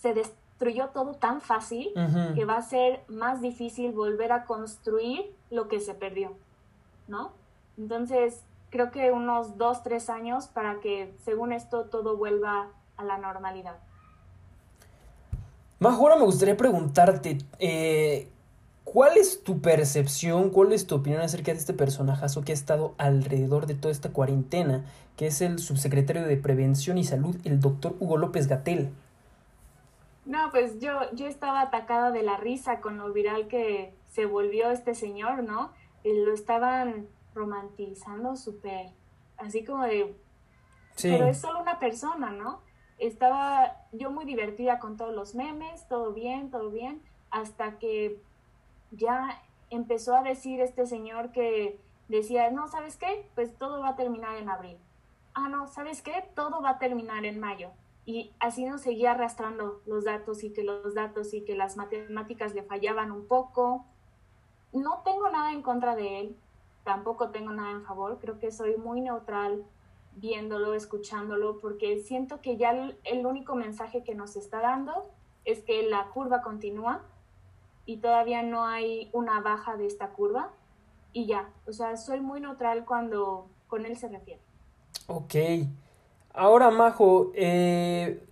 se 0.00 0.14
destruyó 0.14 0.88
todo 0.88 1.14
tan 1.14 1.40
fácil 1.40 1.92
que 2.34 2.44
va 2.44 2.56
a 2.56 2.62
ser 2.62 3.02
más 3.08 3.40
difícil 3.40 3.92
volver 3.92 4.32
a 4.32 4.44
construir 4.44 5.34
lo 5.50 5.68
que 5.68 5.80
se 5.80 5.94
perdió, 5.94 6.32
¿no? 7.08 7.32
Entonces, 7.76 8.42
creo 8.70 8.90
que 8.90 9.12
unos 9.12 9.58
dos, 9.58 9.82
tres 9.82 10.08
años 10.08 10.46
para 10.46 10.80
que, 10.80 11.14
según 11.24 11.52
esto, 11.52 11.84
todo 11.84 12.16
vuelva 12.16 12.68
a 12.96 13.04
la 13.04 13.18
normalidad. 13.18 13.76
Majo, 15.78 16.08
me 16.16 16.24
gustaría 16.24 16.56
preguntarte, 16.56 17.38
eh, 17.58 18.28
¿cuál 18.92 19.16
es 19.16 19.42
tu 19.42 19.60
percepción, 19.60 20.50
cuál 20.50 20.72
es 20.72 20.86
tu 20.86 20.96
opinión 20.96 21.22
acerca 21.22 21.52
de 21.52 21.58
este 21.58 21.72
personajazo 21.72 22.44
que 22.44 22.52
ha 22.52 22.54
estado 22.54 22.94
alrededor 22.98 23.66
de 23.66 23.74
toda 23.74 23.90
esta 23.90 24.12
cuarentena, 24.12 24.84
que 25.16 25.26
es 25.26 25.40
el 25.40 25.58
subsecretario 25.58 26.24
de 26.24 26.36
Prevención 26.36 26.98
y 26.98 27.04
Salud, 27.04 27.36
el 27.44 27.58
doctor 27.58 27.96
Hugo 28.00 28.18
López 28.18 28.48
Gatel? 28.48 28.90
No, 30.26 30.50
pues 30.50 30.78
yo, 30.78 31.10
yo 31.14 31.26
estaba 31.26 31.62
atacada 31.62 32.10
de 32.10 32.22
la 32.22 32.36
risa 32.36 32.80
con 32.80 32.98
lo 32.98 33.10
viral 33.12 33.48
que 33.48 33.94
se 34.10 34.26
volvió 34.26 34.70
este 34.70 34.94
señor, 34.94 35.42
¿no? 35.42 35.72
lo 36.04 36.34
estaban 36.34 37.06
romantizando 37.32 38.34
súper, 38.34 38.90
así 39.38 39.64
como 39.64 39.84
de, 39.84 40.16
pero 41.00 41.26
es 41.26 41.40
solo 41.40 41.60
una 41.60 41.78
persona, 41.78 42.30
¿no? 42.30 42.60
Estaba 42.98 43.86
yo 43.92 44.10
muy 44.10 44.24
divertida 44.24 44.80
con 44.80 44.96
todos 44.96 45.14
los 45.14 45.36
memes, 45.36 45.86
todo 45.88 46.12
bien, 46.12 46.50
todo 46.50 46.70
bien, 46.70 47.00
hasta 47.30 47.78
que 47.78 48.20
ya 48.92 49.42
empezó 49.70 50.14
a 50.14 50.22
decir 50.22 50.60
este 50.60 50.86
señor 50.86 51.32
que 51.32 51.80
decía, 52.08 52.50
no, 52.50 52.68
¿sabes 52.68 52.96
qué? 52.96 53.28
Pues 53.34 53.56
todo 53.58 53.80
va 53.80 53.90
a 53.90 53.96
terminar 53.96 54.36
en 54.36 54.48
abril. 54.48 54.78
Ah, 55.34 55.48
no, 55.48 55.66
¿sabes 55.66 56.02
qué? 56.02 56.24
Todo 56.34 56.62
va 56.62 56.70
a 56.70 56.78
terminar 56.78 57.24
en 57.24 57.40
mayo. 57.40 57.70
Y 58.04 58.32
así 58.40 58.64
nos 58.64 58.82
seguía 58.82 59.12
arrastrando 59.12 59.80
los 59.86 60.04
datos 60.04 60.44
y 60.44 60.52
que 60.52 60.62
los 60.62 60.94
datos 60.94 61.32
y 61.34 61.44
que 61.44 61.54
las 61.54 61.76
matemáticas 61.76 62.54
le 62.54 62.62
fallaban 62.62 63.12
un 63.12 63.26
poco. 63.26 63.84
No 64.72 65.02
tengo 65.04 65.30
nada 65.30 65.52
en 65.52 65.62
contra 65.62 65.94
de 65.94 66.20
él, 66.20 66.36
tampoco 66.84 67.30
tengo 67.30 67.52
nada 67.52 67.70
en 67.70 67.84
favor, 67.84 68.18
creo 68.20 68.38
que 68.38 68.50
soy 68.50 68.76
muy 68.76 69.00
neutral 69.00 69.64
viéndolo, 70.16 70.74
escuchándolo, 70.74 71.58
porque 71.60 72.00
siento 72.00 72.40
que 72.40 72.56
ya 72.56 72.70
el, 73.04 73.26
único 73.26 73.54
mensaje 73.54 74.02
que 74.04 74.14
nos 74.14 74.36
está 74.36 74.60
dando 74.60 75.10
es 75.44 75.62
que 75.62 75.82
la 75.84 76.08
curva 76.08 76.42
continúa 76.42 77.02
y 77.86 77.98
todavía 77.98 78.42
no 78.42 78.64
hay 78.64 79.10
una 79.12 79.40
baja 79.40 79.76
de 79.76 79.86
esta 79.86 80.08
curva 80.10 80.50
y 81.12 81.26
ya, 81.26 81.50
o 81.66 81.72
sea, 81.72 81.96
soy 81.96 82.20
muy 82.20 82.40
neutral 82.40 82.84
cuando 82.84 83.48
con 83.66 83.86
él 83.86 83.96
se 83.96 84.08
refiere. 84.08 84.40
Ok. 85.06 85.34
Ahora, 86.34 86.70
Majo, 86.70 87.32
eh, 87.34 88.24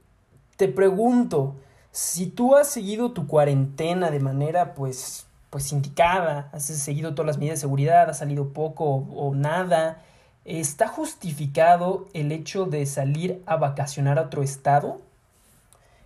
te 0.57 0.69
pregunto, 0.69 1.54
si 1.90 2.26
tú 2.26 2.57
has 2.57 2.69
seguido 2.69 3.12
tu 3.12 3.26
cuarentena 3.26 4.11
de 4.11 4.21
manera, 4.21 4.75
pues, 4.75 5.26
pues 5.50 5.73
indicada, 5.73 6.49
has 6.52 6.64
seguido 6.64 7.14
todas 7.14 7.26
las 7.26 7.38
medidas 7.38 7.59
de 7.59 7.62
seguridad, 7.62 8.09
ha 8.09 8.14
salido 8.14 8.52
poco 8.52 9.07
o, 9.14 9.35
nada, 9.35 10.02
¿está 10.45 10.88
justificado 10.88 12.07
el 12.14 12.33
hecho 12.33 12.64
de 12.64 12.87
salir 12.87 13.42
a 13.47 13.57
vacacionar 13.57 14.19
a 14.19 14.23
otro 14.23 14.42
estado? 14.42 15.00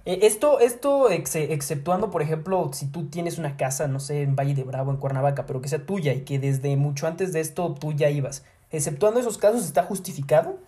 Eh, 0.06 0.20
esto, 0.22 0.60
esto 0.60 1.08
exceptuando, 1.08 2.10
por 2.10 2.20
ejemplo, 2.20 2.70
si 2.72 2.86
tú 2.86 3.06
tienes 3.06 3.38
una 3.38 3.56
casa, 3.56 3.88
no 3.88 4.00
sé, 4.00 4.22
en 4.22 4.36
Valle 4.36 4.54
de 4.54 4.64
Bravo, 4.64 4.90
en 4.90 4.98
Cuernavaca, 4.98 5.46
pero 5.46 5.62
que 5.62 5.68
sea 5.68 5.86
tuya 5.86 6.12
y 6.12 6.24
que 6.24 6.38
desde 6.38 6.76
mucho 6.76 7.06
antes 7.06 7.32
de 7.32 7.40
esto 7.40 7.74
tú 7.74 7.92
ya 7.92 8.10
ibas. 8.10 8.44
Exceptuando 8.70 9.20
esos 9.20 9.38
casos, 9.38 9.64
¿está 9.64 9.82
justificado? 9.84 10.58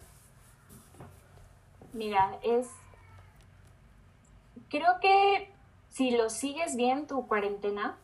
Mira, 1.92 2.38
es... 2.42 2.68
Creo 4.68 5.00
que 5.00 5.50
si 5.90 6.10
lo 6.10 6.30
sigues 6.30 6.76
bien 6.76 7.06
tu 7.06 7.26
cuarentena, 7.26 7.96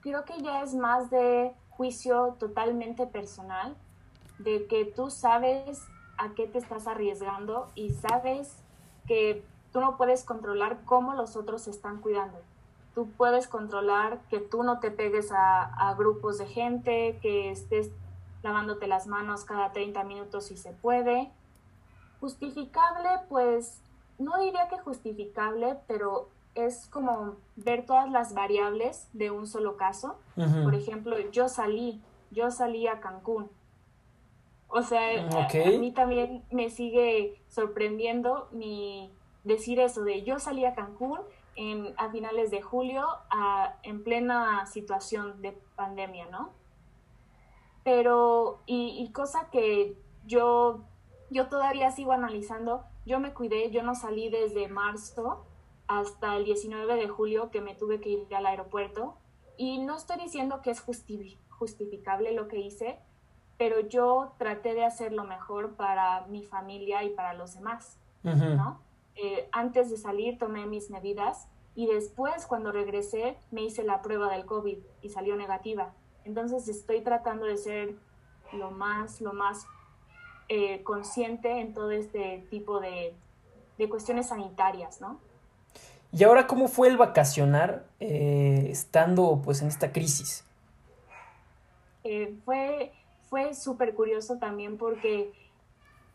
creo 0.00 0.24
que 0.24 0.40
ya 0.42 0.62
es 0.62 0.74
más 0.74 1.10
de 1.10 1.52
juicio 1.70 2.36
totalmente 2.38 3.06
personal, 3.06 3.76
de 4.38 4.66
que 4.66 4.84
tú 4.84 5.10
sabes 5.10 5.82
a 6.18 6.34
qué 6.34 6.46
te 6.46 6.58
estás 6.58 6.86
arriesgando 6.86 7.70
y 7.74 7.90
sabes 7.90 8.56
que 9.06 9.44
tú 9.72 9.80
no 9.80 9.96
puedes 9.96 10.24
controlar 10.24 10.80
cómo 10.84 11.14
los 11.14 11.36
otros 11.36 11.62
se 11.62 11.70
están 11.70 12.00
cuidando. 12.00 12.38
Tú 12.94 13.08
puedes 13.16 13.46
controlar 13.46 14.18
que 14.28 14.40
tú 14.40 14.62
no 14.62 14.80
te 14.80 14.90
pegues 14.90 15.30
a, 15.32 15.94
grupos 15.96 16.38
de 16.38 16.46
gente, 16.46 17.18
que 17.22 17.50
estés 17.50 17.90
lavándote 18.42 18.86
las 18.86 19.06
manos 19.06 19.44
cada 19.44 19.72
30 19.72 20.04
minutos 20.04 20.46
si 20.46 20.56
se 20.56 20.72
puede. 20.72 21.30
Justificable, 22.20 23.08
pues 23.28 23.80
no 24.18 24.38
diría 24.40 24.68
que 24.68 24.78
justificable, 24.78 25.78
pero 25.86 26.28
es 26.54 26.86
como 26.88 27.36
ver 27.54 27.86
todas 27.86 28.10
las 28.10 28.34
variables 28.34 29.08
de 29.12 29.30
un 29.30 29.46
solo 29.46 29.76
caso. 29.76 30.16
Por 30.64 30.74
ejemplo, 30.74 31.16
yo 31.30 31.48
salí, 31.48 32.02
yo 32.32 32.50
salí 32.50 32.88
a 32.88 33.00
Cancún 33.00 33.48
o 34.68 34.82
sea, 34.82 35.22
a, 35.22 35.78
mí 35.78 35.92
también 35.92 36.44
me 36.50 36.70
sigue 36.70 37.40
sorprendiendo 37.48 38.48
mi 38.52 39.10
decir 39.44 39.80
eso 39.80 40.04
de 40.04 40.22
yo 40.22 40.38
salí 40.38 40.64
a 40.64 40.74
Cancún 40.74 41.20
en, 41.56 41.94
a 41.96 42.10
finales 42.10 42.50
de 42.50 42.60
julio 42.62 43.06
en 43.82 44.04
plena 44.04 44.66
situación 44.66 45.40
de 45.42 45.52
pandemia, 45.74 46.26
¿no? 46.26 46.52
Pero, 47.82 48.60
y, 48.66 49.10
cosa 49.12 49.48
que 49.50 49.96
yo, 50.26 50.84
yo 51.30 51.48
todavía 51.48 51.90
sigo 51.90 52.12
analizando, 52.12 52.84
yo 53.06 53.18
me 53.18 53.32
cuidé, 53.32 53.70
yo 53.70 53.82
no 53.82 53.94
salí 53.94 54.28
desde 54.28 54.68
marzo 54.68 55.46
hasta 55.86 56.36
el 56.36 56.44
19 56.44 56.96
de 56.96 57.08
julio 57.08 57.50
que 57.50 57.62
me 57.62 57.74
tuve 57.74 58.00
que 58.00 58.10
ir 58.10 58.34
al 58.34 58.44
aeropuerto 58.44 59.16
y 59.56 59.78
no 59.78 59.96
estoy 59.96 60.18
diciendo 60.18 60.60
que 60.62 60.70
es 60.70 60.80
justificable 60.80 62.32
lo 62.32 62.46
que 62.46 62.60
hice, 62.60 63.00
pero 63.58 63.80
yo 63.80 64.32
traté 64.38 64.72
de 64.72 64.84
hacer 64.84 65.12
lo 65.12 65.24
mejor 65.24 65.74
para 65.74 66.24
mi 66.28 66.44
familia 66.44 67.02
y 67.02 67.10
para 67.10 67.34
los 67.34 67.54
demás, 67.54 67.98
¿no? 68.22 68.80
Eh, 69.16 69.48
antes 69.50 69.90
de 69.90 69.96
salir 69.96 70.38
tomé 70.38 70.64
mis 70.66 70.90
medidas 70.90 71.48
y 71.74 71.86
después 71.88 72.46
cuando 72.46 72.70
regresé 72.70 73.36
me 73.50 73.62
hice 73.62 73.82
la 73.82 74.00
prueba 74.00 74.30
del 74.30 74.46
COVID 74.46 74.78
y 75.02 75.08
salió 75.08 75.34
negativa. 75.34 75.92
Entonces 76.24 76.68
estoy 76.68 77.00
tratando 77.00 77.46
de 77.46 77.56
ser 77.56 77.96
lo 78.52 78.70
más, 78.70 79.20
lo 79.20 79.32
más 79.32 79.66
eh, 80.48 80.84
consciente 80.84 81.60
en 81.60 81.74
todo 81.74 81.90
este 81.90 82.46
tipo 82.48 82.78
de, 82.78 83.12
de, 83.76 83.88
cuestiones 83.88 84.28
sanitarias, 84.28 85.00
¿no? 85.00 85.18
¿Y 86.12 86.22
ahora 86.22 86.46
cómo 86.46 86.68
fue 86.68 86.86
el 86.86 86.96
vacacionar 86.96 87.86
eh, 87.98 88.68
estando 88.70 89.42
pues 89.44 89.62
en 89.62 89.68
esta 89.68 89.92
crisis? 89.92 90.44
fue 92.46 92.92
fue 93.28 93.54
súper 93.54 93.94
curioso 93.94 94.38
también 94.38 94.78
porque 94.78 95.32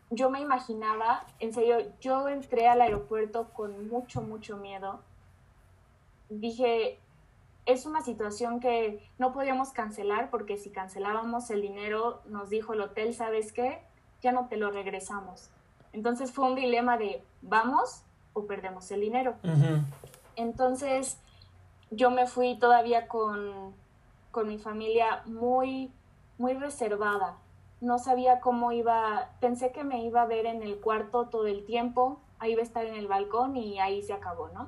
yo 0.09 0.29
me 0.29 0.39
imaginaba, 0.39 1.25
en 1.39 1.53
serio, 1.53 1.77
yo 2.01 2.27
entré 2.27 2.67
al 2.67 2.81
aeropuerto 2.81 3.49
con 3.53 3.87
mucho, 3.89 4.21
mucho 4.21 4.57
miedo. 4.57 4.99
Dije, 6.29 6.99
es 7.65 7.85
una 7.85 8.01
situación 8.01 8.59
que 8.59 9.01
no 9.17 9.33
podíamos 9.33 9.69
cancelar 9.69 10.29
porque 10.29 10.57
si 10.57 10.69
cancelábamos 10.69 11.49
el 11.49 11.61
dinero, 11.61 12.21
nos 12.25 12.49
dijo 12.49 12.73
el 12.73 12.81
hotel, 12.81 13.13
¿sabes 13.13 13.53
qué? 13.53 13.81
Ya 14.21 14.31
no 14.31 14.47
te 14.47 14.57
lo 14.57 14.71
regresamos. 14.71 15.49
Entonces 15.93 16.31
fue 16.31 16.45
un 16.47 16.55
dilema 16.55 16.97
de, 16.97 17.23
¿vamos 17.41 18.03
o 18.33 18.45
perdemos 18.45 18.89
el 18.91 19.01
dinero? 19.01 19.35
Entonces 20.35 21.17
yo 21.91 22.09
me 22.09 22.27
fui 22.27 22.57
todavía 22.57 23.07
con, 23.07 23.73
con 24.31 24.47
mi 24.47 24.57
familia 24.57 25.21
muy 25.25 25.91
muy 26.43 26.55
reservada. 26.55 27.37
No 27.79 27.99
sabía 27.99 28.41
cómo 28.41 28.73
iba, 28.73 29.29
pensé 29.39 29.71
que 29.71 29.85
me 29.85 30.03
iba 30.03 30.21
a 30.21 30.25
ver 30.25 30.45
en 30.45 30.61
el 30.61 30.77
cuarto 30.77 31.29
todo 31.29 31.47
el 31.47 31.65
tiempo, 31.65 32.19
ahí 32.37 32.51
iba 32.51 32.59
a 32.59 32.65
estar 32.65 32.85
en 32.85 32.95
el 32.95 33.07
balcón 33.07 33.55
y 33.55 33.79
ahí 33.79 34.01
se 34.01 34.11
acabó, 34.11 34.49
¿no? 34.49 34.67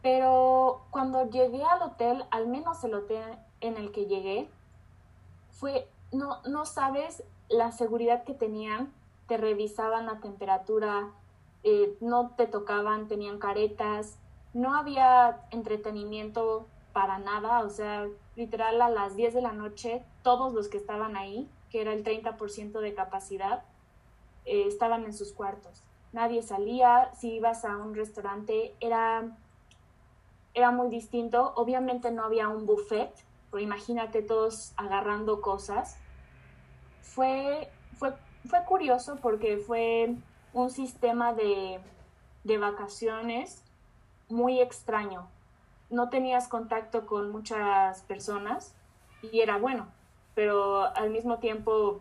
Pero 0.00 0.82
cuando 0.92 1.28
llegué 1.28 1.64
al 1.64 1.82
hotel, 1.82 2.24
al 2.30 2.46
menos 2.46 2.84
el 2.84 2.94
hotel 2.94 3.36
en 3.60 3.76
el 3.76 3.90
que 3.90 4.06
llegué, 4.06 4.48
fue, 5.50 5.88
no, 6.12 6.40
no 6.46 6.66
sabes 6.66 7.24
la 7.48 7.72
seguridad 7.72 8.22
que 8.22 8.34
tenían, 8.34 8.92
te 9.26 9.38
revisaban 9.38 10.06
la 10.06 10.20
temperatura, 10.20 11.10
eh, 11.64 11.96
no 12.00 12.30
te 12.36 12.46
tocaban, 12.46 13.08
tenían 13.08 13.40
caretas, 13.40 14.18
no 14.52 14.76
había 14.76 15.40
entretenimiento 15.50 16.68
para 16.94 17.18
nada, 17.18 17.60
o 17.60 17.70
sea, 17.70 18.08
literal 18.36 18.80
a 18.80 18.88
las 18.88 19.16
10 19.16 19.34
de 19.34 19.42
la 19.42 19.52
noche, 19.52 20.02
todos 20.22 20.54
los 20.54 20.68
que 20.68 20.78
estaban 20.78 21.16
ahí, 21.16 21.50
que 21.68 21.80
era 21.80 21.92
el 21.92 22.04
30% 22.04 22.80
de 22.80 22.94
capacidad, 22.94 23.64
eh, 24.46 24.64
estaban 24.68 25.04
en 25.04 25.12
sus 25.12 25.32
cuartos. 25.32 25.82
Nadie 26.12 26.40
salía, 26.42 27.10
si 27.18 27.32
ibas 27.32 27.64
a 27.64 27.76
un 27.76 27.96
restaurante 27.96 28.72
era, 28.78 29.36
era 30.54 30.70
muy 30.70 30.88
distinto, 30.88 31.52
obviamente 31.56 32.12
no 32.12 32.24
había 32.24 32.48
un 32.48 32.64
buffet, 32.64 33.12
pero 33.50 33.60
imagínate 33.60 34.22
todos 34.22 34.72
agarrando 34.76 35.40
cosas. 35.40 35.96
Fue, 37.02 37.68
fue, 37.98 38.14
fue 38.48 38.64
curioso 38.66 39.18
porque 39.20 39.56
fue 39.56 40.14
un 40.52 40.70
sistema 40.70 41.34
de, 41.34 41.80
de 42.44 42.58
vacaciones 42.58 43.64
muy 44.28 44.60
extraño, 44.60 45.28
no 45.94 46.08
tenías 46.08 46.48
contacto 46.48 47.06
con 47.06 47.30
muchas 47.30 48.02
personas 48.02 48.74
y 49.22 49.40
era 49.40 49.58
bueno, 49.58 49.86
pero 50.34 50.94
al 50.96 51.10
mismo 51.10 51.38
tiempo 51.38 52.00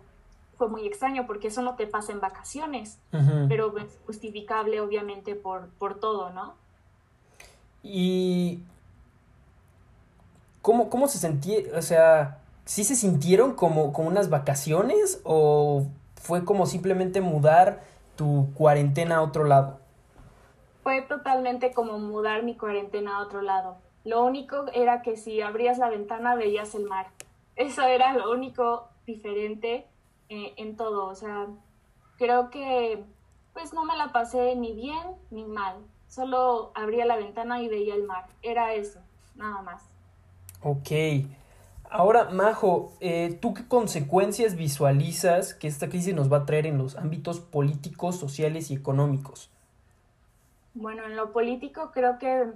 fue 0.58 0.68
muy 0.68 0.86
extraño 0.86 1.26
porque 1.26 1.48
eso 1.48 1.62
no 1.62 1.76
te 1.76 1.88
pasa 1.88 2.12
en 2.12 2.20
vacaciones, 2.20 3.00
pero 3.48 3.78
es 3.78 4.00
justificable 4.06 4.82
obviamente 4.82 5.36
por, 5.36 5.70
por 5.80 6.00
todo, 6.00 6.30
¿no? 6.32 6.56
Y 7.82 8.62
¿cómo, 10.62 10.90
cómo 10.90 11.08
se 11.08 11.18
sentía? 11.18 11.60
O 11.78 11.82
sea, 11.82 12.40
¿sí 12.66 12.84
se 12.84 12.96
sintieron 12.96 13.54
como, 13.54 13.94
como 13.94 14.08
unas 14.08 14.30
vacaciones 14.30 15.22
o 15.24 15.86
fue 16.16 16.46
como 16.46 16.66
simplemente 16.66 17.20
mudar 17.22 17.84
tu 18.16 18.50
cuarentena 18.54 19.18
a 19.18 19.22
otro 19.22 19.44
lado? 19.44 19.83
Fue 20.84 21.02
totalmente 21.02 21.72
como 21.72 21.98
mudar 21.98 22.44
mi 22.44 22.56
cuarentena 22.56 23.18
a 23.18 23.22
otro 23.22 23.42
lado. 23.42 23.78
Lo 24.04 24.24
único 24.24 24.66
era 24.74 25.02
que 25.02 25.16
si 25.16 25.42
abrías 25.42 25.78
la 25.78 25.90
ventana 25.90 26.36
veías 26.36 26.76
el 26.76 26.84
mar. 26.84 27.08
Eso 27.56 27.84
era 27.84 28.14
lo 28.14 28.32
único 28.32 28.90
diferente 29.08 29.88
eh, 30.30 30.54
en 30.58 30.76
todo. 30.76 31.08
O 31.08 31.16
sea, 31.16 31.48
creo 32.18 32.50
que 32.50 33.04
pues 33.54 33.74
no 33.74 33.86
me 33.86 33.96
la 33.96 34.12
pasé 34.12 34.56
ni 34.56 34.74
bien 34.74 35.16
ni 35.32 35.46
mal. 35.46 35.78
Solo 36.10 36.72
abría 36.76 37.06
la 37.06 37.16
ventana 37.16 37.62
y 37.62 37.70
veía 37.70 37.96
el 37.96 38.04
mar. 38.04 38.26
Era 38.42 38.74
eso, 38.74 39.00
nada 39.36 39.62
más. 39.62 39.84
Ok. 40.62 40.92
Ahora, 41.90 42.30
Majo, 42.30 42.92
eh, 43.00 43.38
¿tú 43.42 43.54
qué 43.54 43.68
consecuencias 43.68 44.56
visualizas 44.56 45.54
que 45.54 45.68
esta 45.68 45.90
crisis 45.90 46.14
nos 46.14 46.32
va 46.32 46.38
a 46.38 46.46
traer 46.46 46.66
en 46.66 46.78
los 46.78 46.98
ámbitos 46.98 47.40
políticos, 47.40 48.18
sociales 48.18 48.72
y 48.72 48.74
económicos? 48.74 49.53
Bueno, 50.74 51.04
en 51.06 51.16
lo 51.16 51.32
político 51.32 51.92
creo 51.92 52.18
que 52.18 52.52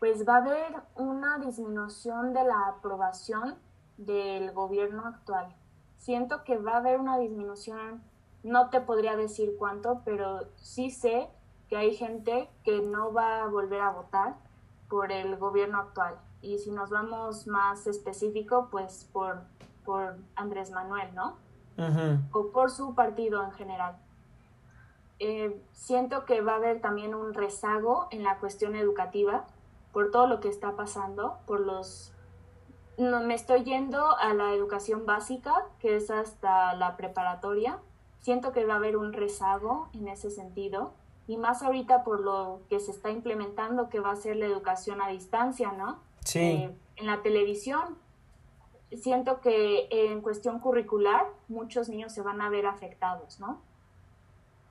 pues 0.00 0.28
va 0.28 0.34
a 0.34 0.38
haber 0.38 0.74
una 0.96 1.38
disminución 1.38 2.32
de 2.32 2.44
la 2.44 2.68
aprobación 2.68 3.56
del 3.96 4.52
gobierno 4.52 5.06
actual. 5.06 5.54
Siento 5.96 6.44
que 6.44 6.58
va 6.58 6.74
a 6.74 6.76
haber 6.78 7.00
una 7.00 7.18
disminución, 7.18 8.02
no 8.42 8.70
te 8.70 8.80
podría 8.80 9.16
decir 9.16 9.56
cuánto, 9.58 10.02
pero 10.04 10.48
sí 10.56 10.90
sé 10.90 11.28
que 11.68 11.76
hay 11.76 11.94
gente 11.94 12.48
que 12.64 12.82
no 12.82 13.12
va 13.12 13.42
a 13.42 13.48
volver 13.48 13.80
a 13.80 13.90
votar 13.90 14.34
por 14.88 15.12
el 15.12 15.36
gobierno 15.36 15.78
actual. 15.78 16.16
Y 16.42 16.58
si 16.58 16.70
nos 16.70 16.90
vamos 16.90 17.46
más 17.46 17.86
específico, 17.86 18.68
pues 18.70 19.08
por, 19.12 19.40
por 19.84 20.16
Andrés 20.36 20.70
Manuel, 20.70 21.14
¿no? 21.14 21.36
O 22.32 22.52
por 22.52 22.70
su 22.70 22.94
partido 22.94 23.42
en 23.42 23.52
general. 23.52 23.96
Eh, 25.18 25.60
siento 25.72 26.24
que 26.24 26.42
va 26.42 26.52
a 26.52 26.56
haber 26.56 26.80
también 26.80 27.14
un 27.14 27.32
rezago 27.32 28.08
en 28.10 28.22
la 28.22 28.38
cuestión 28.38 28.76
educativa 28.76 29.46
por 29.92 30.10
todo 30.10 30.26
lo 30.26 30.40
que 30.40 30.48
está 30.48 30.76
pasando, 30.76 31.38
por 31.46 31.60
los... 31.60 32.12
No, 32.98 33.20
me 33.20 33.34
estoy 33.34 33.64
yendo 33.64 34.16
a 34.16 34.34
la 34.34 34.52
educación 34.52 35.06
básica, 35.06 35.66
que 35.80 35.96
es 35.96 36.10
hasta 36.10 36.74
la 36.74 36.96
preparatoria. 36.96 37.78
Siento 38.20 38.52
que 38.52 38.64
va 38.64 38.74
a 38.74 38.76
haber 38.76 38.96
un 38.96 39.12
rezago 39.12 39.88
en 39.94 40.08
ese 40.08 40.30
sentido, 40.30 40.92
y 41.26 41.36
más 41.36 41.62
ahorita 41.62 42.04
por 42.04 42.20
lo 42.20 42.60
que 42.68 42.80
se 42.80 42.90
está 42.90 43.10
implementando, 43.10 43.88
que 43.88 44.00
va 44.00 44.12
a 44.12 44.16
ser 44.16 44.36
la 44.36 44.46
educación 44.46 45.00
a 45.00 45.08
distancia, 45.08 45.72
¿no? 45.72 45.98
Sí. 46.24 46.40
Eh, 46.40 46.76
en 46.96 47.06
la 47.06 47.22
televisión, 47.22 47.98
siento 48.92 49.40
que 49.40 49.88
en 49.90 50.20
cuestión 50.20 50.60
curricular 50.60 51.26
muchos 51.48 51.88
niños 51.88 52.12
se 52.12 52.22
van 52.22 52.40
a 52.40 52.48
ver 52.48 52.66
afectados, 52.66 53.40
¿no? 53.40 53.60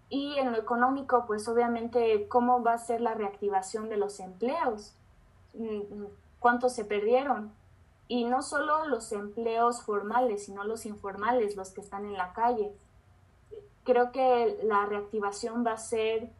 Y 0.10 0.38
en 0.38 0.52
lo 0.52 0.58
económico, 0.58 1.26
pues 1.26 1.48
obviamente, 1.48 2.28
¿cómo 2.28 2.64
va 2.64 2.74
a 2.74 2.78
ser 2.78 3.02
la 3.02 3.14
reactivación 3.14 3.90
de 3.90 3.98
los 3.98 4.20
empleos? 4.20 4.96
Mm, 5.54 6.06
¿Cuántos 6.40 6.74
se 6.74 6.86
perdieron? 6.86 7.52
Y 8.08 8.26
no 8.26 8.44
solo 8.44 8.86
los 8.88 9.12
empleos 9.12 9.82
formales, 9.82 10.46
sino 10.46 10.64
los 10.64 10.86
informales, 10.86 11.56
los 11.56 11.72
que 11.72 11.82
están 11.82 12.06
en 12.06 12.14
la 12.14 12.34
calle. 12.34 12.72
Creo 13.84 14.12
que 14.12 14.60
la 14.64 14.86
reactivación 14.86 15.66
va 15.66 15.74
a 15.74 15.78
ser 15.78 16.32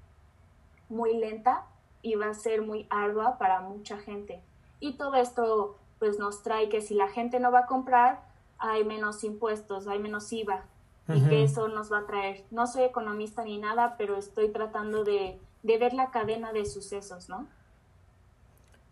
muy 0.90 1.18
lenta 1.18 1.66
y 2.04 2.16
va 2.16 2.28
a 2.28 2.34
ser 2.36 2.62
muy 2.62 2.86
ardua 2.92 3.40
para 3.40 3.62
mucha 3.62 3.98
gente. 3.98 4.44
Y 4.80 4.94
todo 4.94 5.16
esto 5.16 5.76
pues 5.98 6.20
nos 6.20 6.44
trae 6.44 6.70
que 6.70 6.82
si 6.82 6.94
la 6.94 7.08
gente 7.08 7.40
no 7.40 7.52
va 7.52 7.62
a 7.62 7.66
comprar, 7.66 8.22
hay 8.60 8.84
menos 8.84 9.24
impuestos, 9.24 9.88
hay 9.88 10.00
menos 10.00 10.32
IVA, 10.32 10.66
y 11.08 11.22
que 11.22 11.44
eso 11.44 11.68
nos 11.68 11.92
va 11.92 12.00
a 12.00 12.06
traer. 12.06 12.44
No 12.52 12.66
soy 12.68 12.84
economista 12.84 13.44
ni 13.44 13.58
nada, 13.58 13.96
pero 13.98 14.18
estoy 14.18 14.50
tratando 14.50 15.04
de, 15.04 15.40
ver 15.64 15.94
la 15.94 16.10
cadena 16.12 16.52
de 16.52 16.66
sucesos, 16.66 17.30
¿no? 17.30 17.48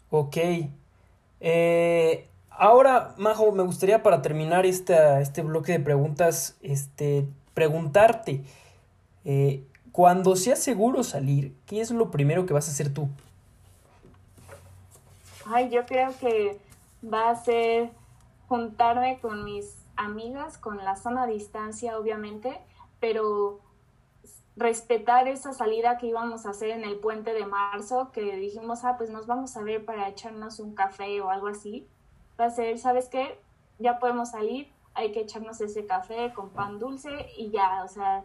Ok. 0.09 0.37
Eh, 1.39 2.27
ahora, 2.51 3.15
Majo, 3.17 3.51
me 3.51 3.63
gustaría 3.63 4.03
para 4.03 4.21
terminar 4.21 4.65
esta, 4.65 5.21
este 5.21 5.41
bloque 5.41 5.71
de 5.71 5.79
preguntas, 5.79 6.57
este, 6.61 7.27
preguntarte, 7.53 8.43
eh, 9.25 9.63
cuando 9.91 10.35
sea 10.35 10.55
seguro 10.55 11.03
salir, 11.03 11.55
¿qué 11.65 11.81
es 11.81 11.91
lo 11.91 12.11
primero 12.11 12.45
que 12.45 12.53
vas 12.53 12.67
a 12.67 12.71
hacer 12.71 12.93
tú? 12.93 13.09
Ay, 15.45 15.69
yo 15.69 15.85
creo 15.85 16.15
que 16.19 16.59
va 17.03 17.29
a 17.29 17.35
ser 17.35 17.89
juntarme 18.47 19.19
con 19.19 19.43
mis 19.43 19.82
amigas 19.95 20.57
con 20.57 20.77
la 20.77 20.95
zona 20.95 21.25
distancia, 21.25 21.97
obviamente, 21.97 22.59
pero 22.99 23.59
respetar 24.55 25.27
esa 25.27 25.53
salida 25.53 25.97
que 25.97 26.07
íbamos 26.07 26.45
a 26.45 26.51
hacer 26.51 26.69
en 26.69 26.83
el 26.83 26.97
puente 26.97 27.33
de 27.33 27.45
marzo, 27.45 28.11
que 28.11 28.35
dijimos, 28.37 28.83
ah, 28.83 28.95
pues 28.97 29.09
nos 29.09 29.25
vamos 29.25 29.57
a 29.57 29.63
ver 29.63 29.83
para 29.83 30.07
echarnos 30.07 30.59
un 30.59 30.75
café 30.75 31.21
o 31.21 31.29
algo 31.29 31.47
así. 31.47 31.87
Va 32.39 32.45
a 32.45 32.49
ser, 32.51 32.77
¿sabes 32.77 33.09
qué? 33.09 33.39
Ya 33.79 33.99
podemos 33.99 34.31
salir, 34.31 34.71
hay 34.93 35.11
que 35.11 35.21
echarnos 35.21 35.59
ese 35.61 35.85
café 35.85 36.33
con 36.33 36.49
pan 36.49 36.79
dulce 36.79 37.27
y 37.37 37.49
ya, 37.49 37.83
o 37.83 37.87
sea, 37.87 38.23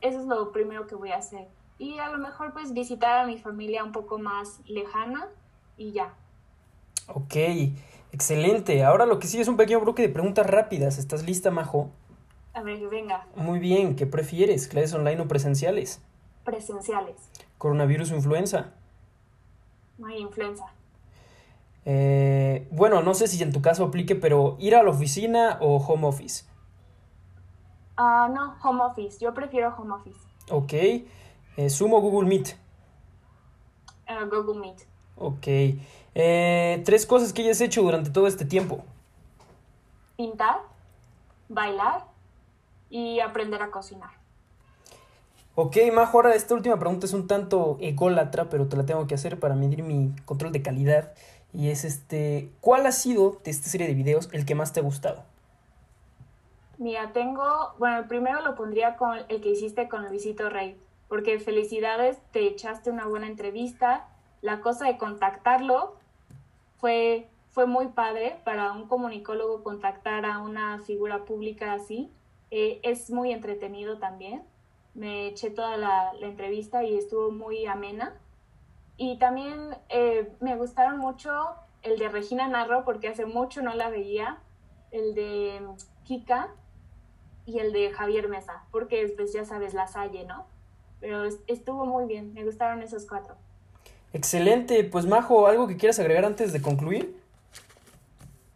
eso 0.00 0.18
es 0.18 0.26
lo 0.26 0.50
primero 0.52 0.86
que 0.86 0.96
voy 0.96 1.12
a 1.12 1.18
hacer. 1.18 1.48
Y 1.78 1.98
a 1.98 2.10
lo 2.10 2.18
mejor 2.18 2.52
pues 2.52 2.72
visitar 2.72 3.18
a 3.18 3.26
mi 3.26 3.38
familia 3.38 3.84
un 3.84 3.92
poco 3.92 4.18
más 4.18 4.60
lejana 4.66 5.28
y 5.76 5.92
ya. 5.92 6.14
Ok, 7.08 7.34
Excelente. 8.12 8.84
Ahora 8.84 9.06
lo 9.06 9.18
que 9.18 9.26
sigue 9.26 9.42
es 9.42 9.48
un 9.48 9.56
pequeño 9.56 9.80
bloque 9.80 10.02
de 10.02 10.08
preguntas 10.10 10.46
rápidas. 10.46 10.98
¿Estás 10.98 11.24
lista, 11.24 11.50
Majo? 11.50 11.90
A 12.54 12.62
ver, 12.62 12.86
venga. 12.88 13.26
Muy 13.34 13.58
bien. 13.58 13.96
¿Qué 13.96 14.06
prefieres? 14.06 14.68
¿Clases 14.68 14.92
online 14.94 15.20
o 15.20 15.28
presenciales? 15.28 16.00
Presenciales. 16.44 17.16
¿Coronavirus 17.56 18.12
o 18.12 18.16
influenza? 18.16 18.72
No 19.98 20.08
hay 20.08 20.18
influenza. 20.18 20.66
Eh, 21.84 22.68
bueno, 22.70 23.02
no 23.02 23.14
sé 23.14 23.26
si 23.26 23.42
en 23.42 23.52
tu 23.52 23.62
caso 23.62 23.84
aplique, 23.84 24.14
pero 24.14 24.56
¿ir 24.60 24.76
a 24.76 24.82
la 24.82 24.90
oficina 24.90 25.58
o 25.60 25.78
home 25.78 26.06
office? 26.06 26.44
Ah, 27.96 28.30
no, 28.32 28.56
home 28.62 28.82
office. 28.84 29.18
Yo 29.20 29.32
prefiero 29.32 29.74
home 29.76 29.94
office. 29.94 30.20
Ok. 30.50 30.72
Eh, 30.72 31.70
¿Zoom 31.70 31.94
o 31.94 32.00
Google 32.00 32.28
Meet? 32.28 32.56
Uh, 34.08 34.28
Google 34.28 34.60
Meet. 34.60 34.91
Ok. 35.22 35.46
Eh, 36.14 36.82
tres 36.84 37.06
cosas 37.06 37.32
que 37.32 37.42
hayas 37.42 37.60
hecho 37.60 37.82
durante 37.82 38.10
todo 38.10 38.26
este 38.26 38.44
tiempo. 38.44 38.82
Pintar, 40.16 40.58
bailar 41.48 42.04
y 42.90 43.20
aprender 43.20 43.62
a 43.62 43.70
cocinar. 43.70 44.10
Ok, 45.54 45.76
Majo, 45.92 46.18
ahora 46.18 46.34
esta 46.34 46.54
última 46.54 46.78
pregunta 46.78 47.06
es 47.06 47.12
un 47.12 47.26
tanto 47.26 47.76
ególatra, 47.80 48.48
pero 48.48 48.66
te 48.68 48.76
la 48.76 48.84
tengo 48.84 49.06
que 49.06 49.14
hacer 49.14 49.38
para 49.38 49.54
medir 49.54 49.82
mi 49.82 50.12
control 50.24 50.50
de 50.50 50.62
calidad. 50.62 51.12
Y 51.52 51.68
es 51.68 51.84
este, 51.84 52.50
¿cuál 52.60 52.86
ha 52.86 52.92
sido 52.92 53.38
de 53.44 53.50
esta 53.50 53.68
serie 53.68 53.86
de 53.86 53.94
videos 53.94 54.28
el 54.32 54.44
que 54.44 54.54
más 54.54 54.72
te 54.72 54.80
ha 54.80 54.82
gustado? 54.82 55.22
Mira, 56.78 57.12
tengo, 57.12 57.74
bueno, 57.78 57.98
el 57.98 58.06
primero 58.06 58.40
lo 58.40 58.56
pondría 58.56 58.96
con 58.96 59.18
el 59.28 59.40
que 59.40 59.50
hiciste 59.50 59.88
con 59.88 60.08
Luisito 60.08 60.48
Rey, 60.48 60.76
porque 61.08 61.38
felicidades, 61.38 62.18
te 62.32 62.46
echaste 62.46 62.90
una 62.90 63.06
buena 63.06 63.26
entrevista, 63.26 64.08
la 64.42 64.60
cosa 64.60 64.86
de 64.86 64.98
contactarlo 64.98 65.94
fue, 66.78 67.28
fue 67.50 67.66
muy 67.66 67.88
padre 67.88 68.40
para 68.44 68.72
un 68.72 68.88
comunicólogo 68.88 69.62
contactar 69.62 70.26
a 70.26 70.40
una 70.40 70.80
figura 70.80 71.24
pública 71.24 71.72
así. 71.72 72.10
Eh, 72.50 72.80
es 72.82 73.10
muy 73.10 73.32
entretenido 73.32 73.98
también. 73.98 74.42
Me 74.94 75.28
eché 75.28 75.50
toda 75.50 75.76
la, 75.76 76.12
entrevista 76.20 76.82
y 76.84 76.98
estuvo 76.98 77.30
muy 77.30 77.66
amena. 77.66 78.14
Y 78.96 79.16
también 79.18 79.76
eh, 79.88 80.30
me 80.40 80.56
gustaron 80.56 80.98
mucho 80.98 81.30
el 81.82 81.98
de 81.98 82.08
Regina 82.08 82.48
Narro 82.48 82.84
porque 82.84 83.08
hace 83.08 83.26
mucho 83.26 83.62
no 83.62 83.74
la 83.74 83.90
veía, 83.90 84.38
el 84.90 85.14
de 85.14 85.66
Kika 86.04 86.50
y 87.46 87.58
el 87.58 87.72
de 87.72 87.90
Javier 87.90 88.28
Mesa, 88.28 88.64
porque 88.70 89.02
después 89.02 89.32
ya 89.32 89.44
sabes 89.44 89.72
la 89.74 89.86
Salle, 89.86 90.24
¿no? 90.24 90.46
Pero 91.00 91.24
estuvo 91.46 91.86
muy 91.86 92.06
bien, 92.06 92.34
me 92.34 92.44
gustaron 92.44 92.82
esos 92.82 93.06
cuatro. 93.06 93.36
Excelente, 94.12 94.84
pues 94.84 95.06
Majo, 95.06 95.46
¿algo 95.46 95.66
que 95.66 95.76
quieras 95.76 95.98
agregar 95.98 96.24
antes 96.24 96.52
de 96.52 96.60
concluir? 96.60 97.16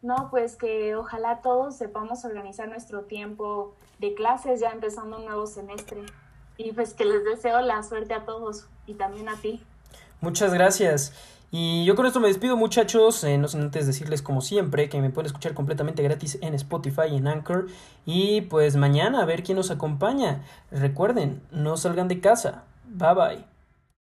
No, 0.02 0.28
pues 0.30 0.56
que 0.56 0.94
ojalá 0.94 1.40
todos 1.40 1.76
sepamos 1.76 2.24
organizar 2.24 2.68
nuestro 2.68 3.02
tiempo 3.02 3.74
de 3.98 4.14
clases 4.14 4.60
ya 4.60 4.70
empezando 4.70 5.18
un 5.18 5.24
nuevo 5.24 5.46
semestre. 5.46 6.02
Y 6.58 6.72
pues 6.72 6.94
que 6.94 7.04
les 7.04 7.24
deseo 7.24 7.60
la 7.60 7.82
suerte 7.82 8.14
a 8.14 8.24
todos 8.24 8.66
y 8.86 8.94
también 8.94 9.28
a 9.28 9.36
ti. 9.36 9.62
Muchas 10.20 10.54
gracias. 10.54 11.12
Y 11.50 11.84
yo 11.84 11.94
con 11.94 12.06
esto 12.06 12.20
me 12.20 12.28
despido 12.28 12.56
muchachos, 12.56 13.22
eh, 13.24 13.38
no 13.38 13.48
sin 13.48 13.62
antes 13.62 13.86
decirles 13.86 14.20
como 14.20 14.40
siempre 14.40 14.88
que 14.88 15.00
me 15.00 15.10
pueden 15.10 15.26
escuchar 15.26 15.54
completamente 15.54 16.02
gratis 16.02 16.38
en 16.40 16.54
Spotify 16.54 17.08
y 17.10 17.16
en 17.16 17.28
Anchor. 17.28 17.66
Y 18.04 18.42
pues 18.42 18.76
mañana 18.76 19.22
a 19.22 19.24
ver 19.24 19.42
quién 19.42 19.56
nos 19.56 19.70
acompaña. 19.70 20.44
Recuerden, 20.70 21.42
no 21.50 21.76
salgan 21.76 22.08
de 22.08 22.20
casa. 22.20 22.64
Bye 22.84 23.14
bye. 23.14 23.55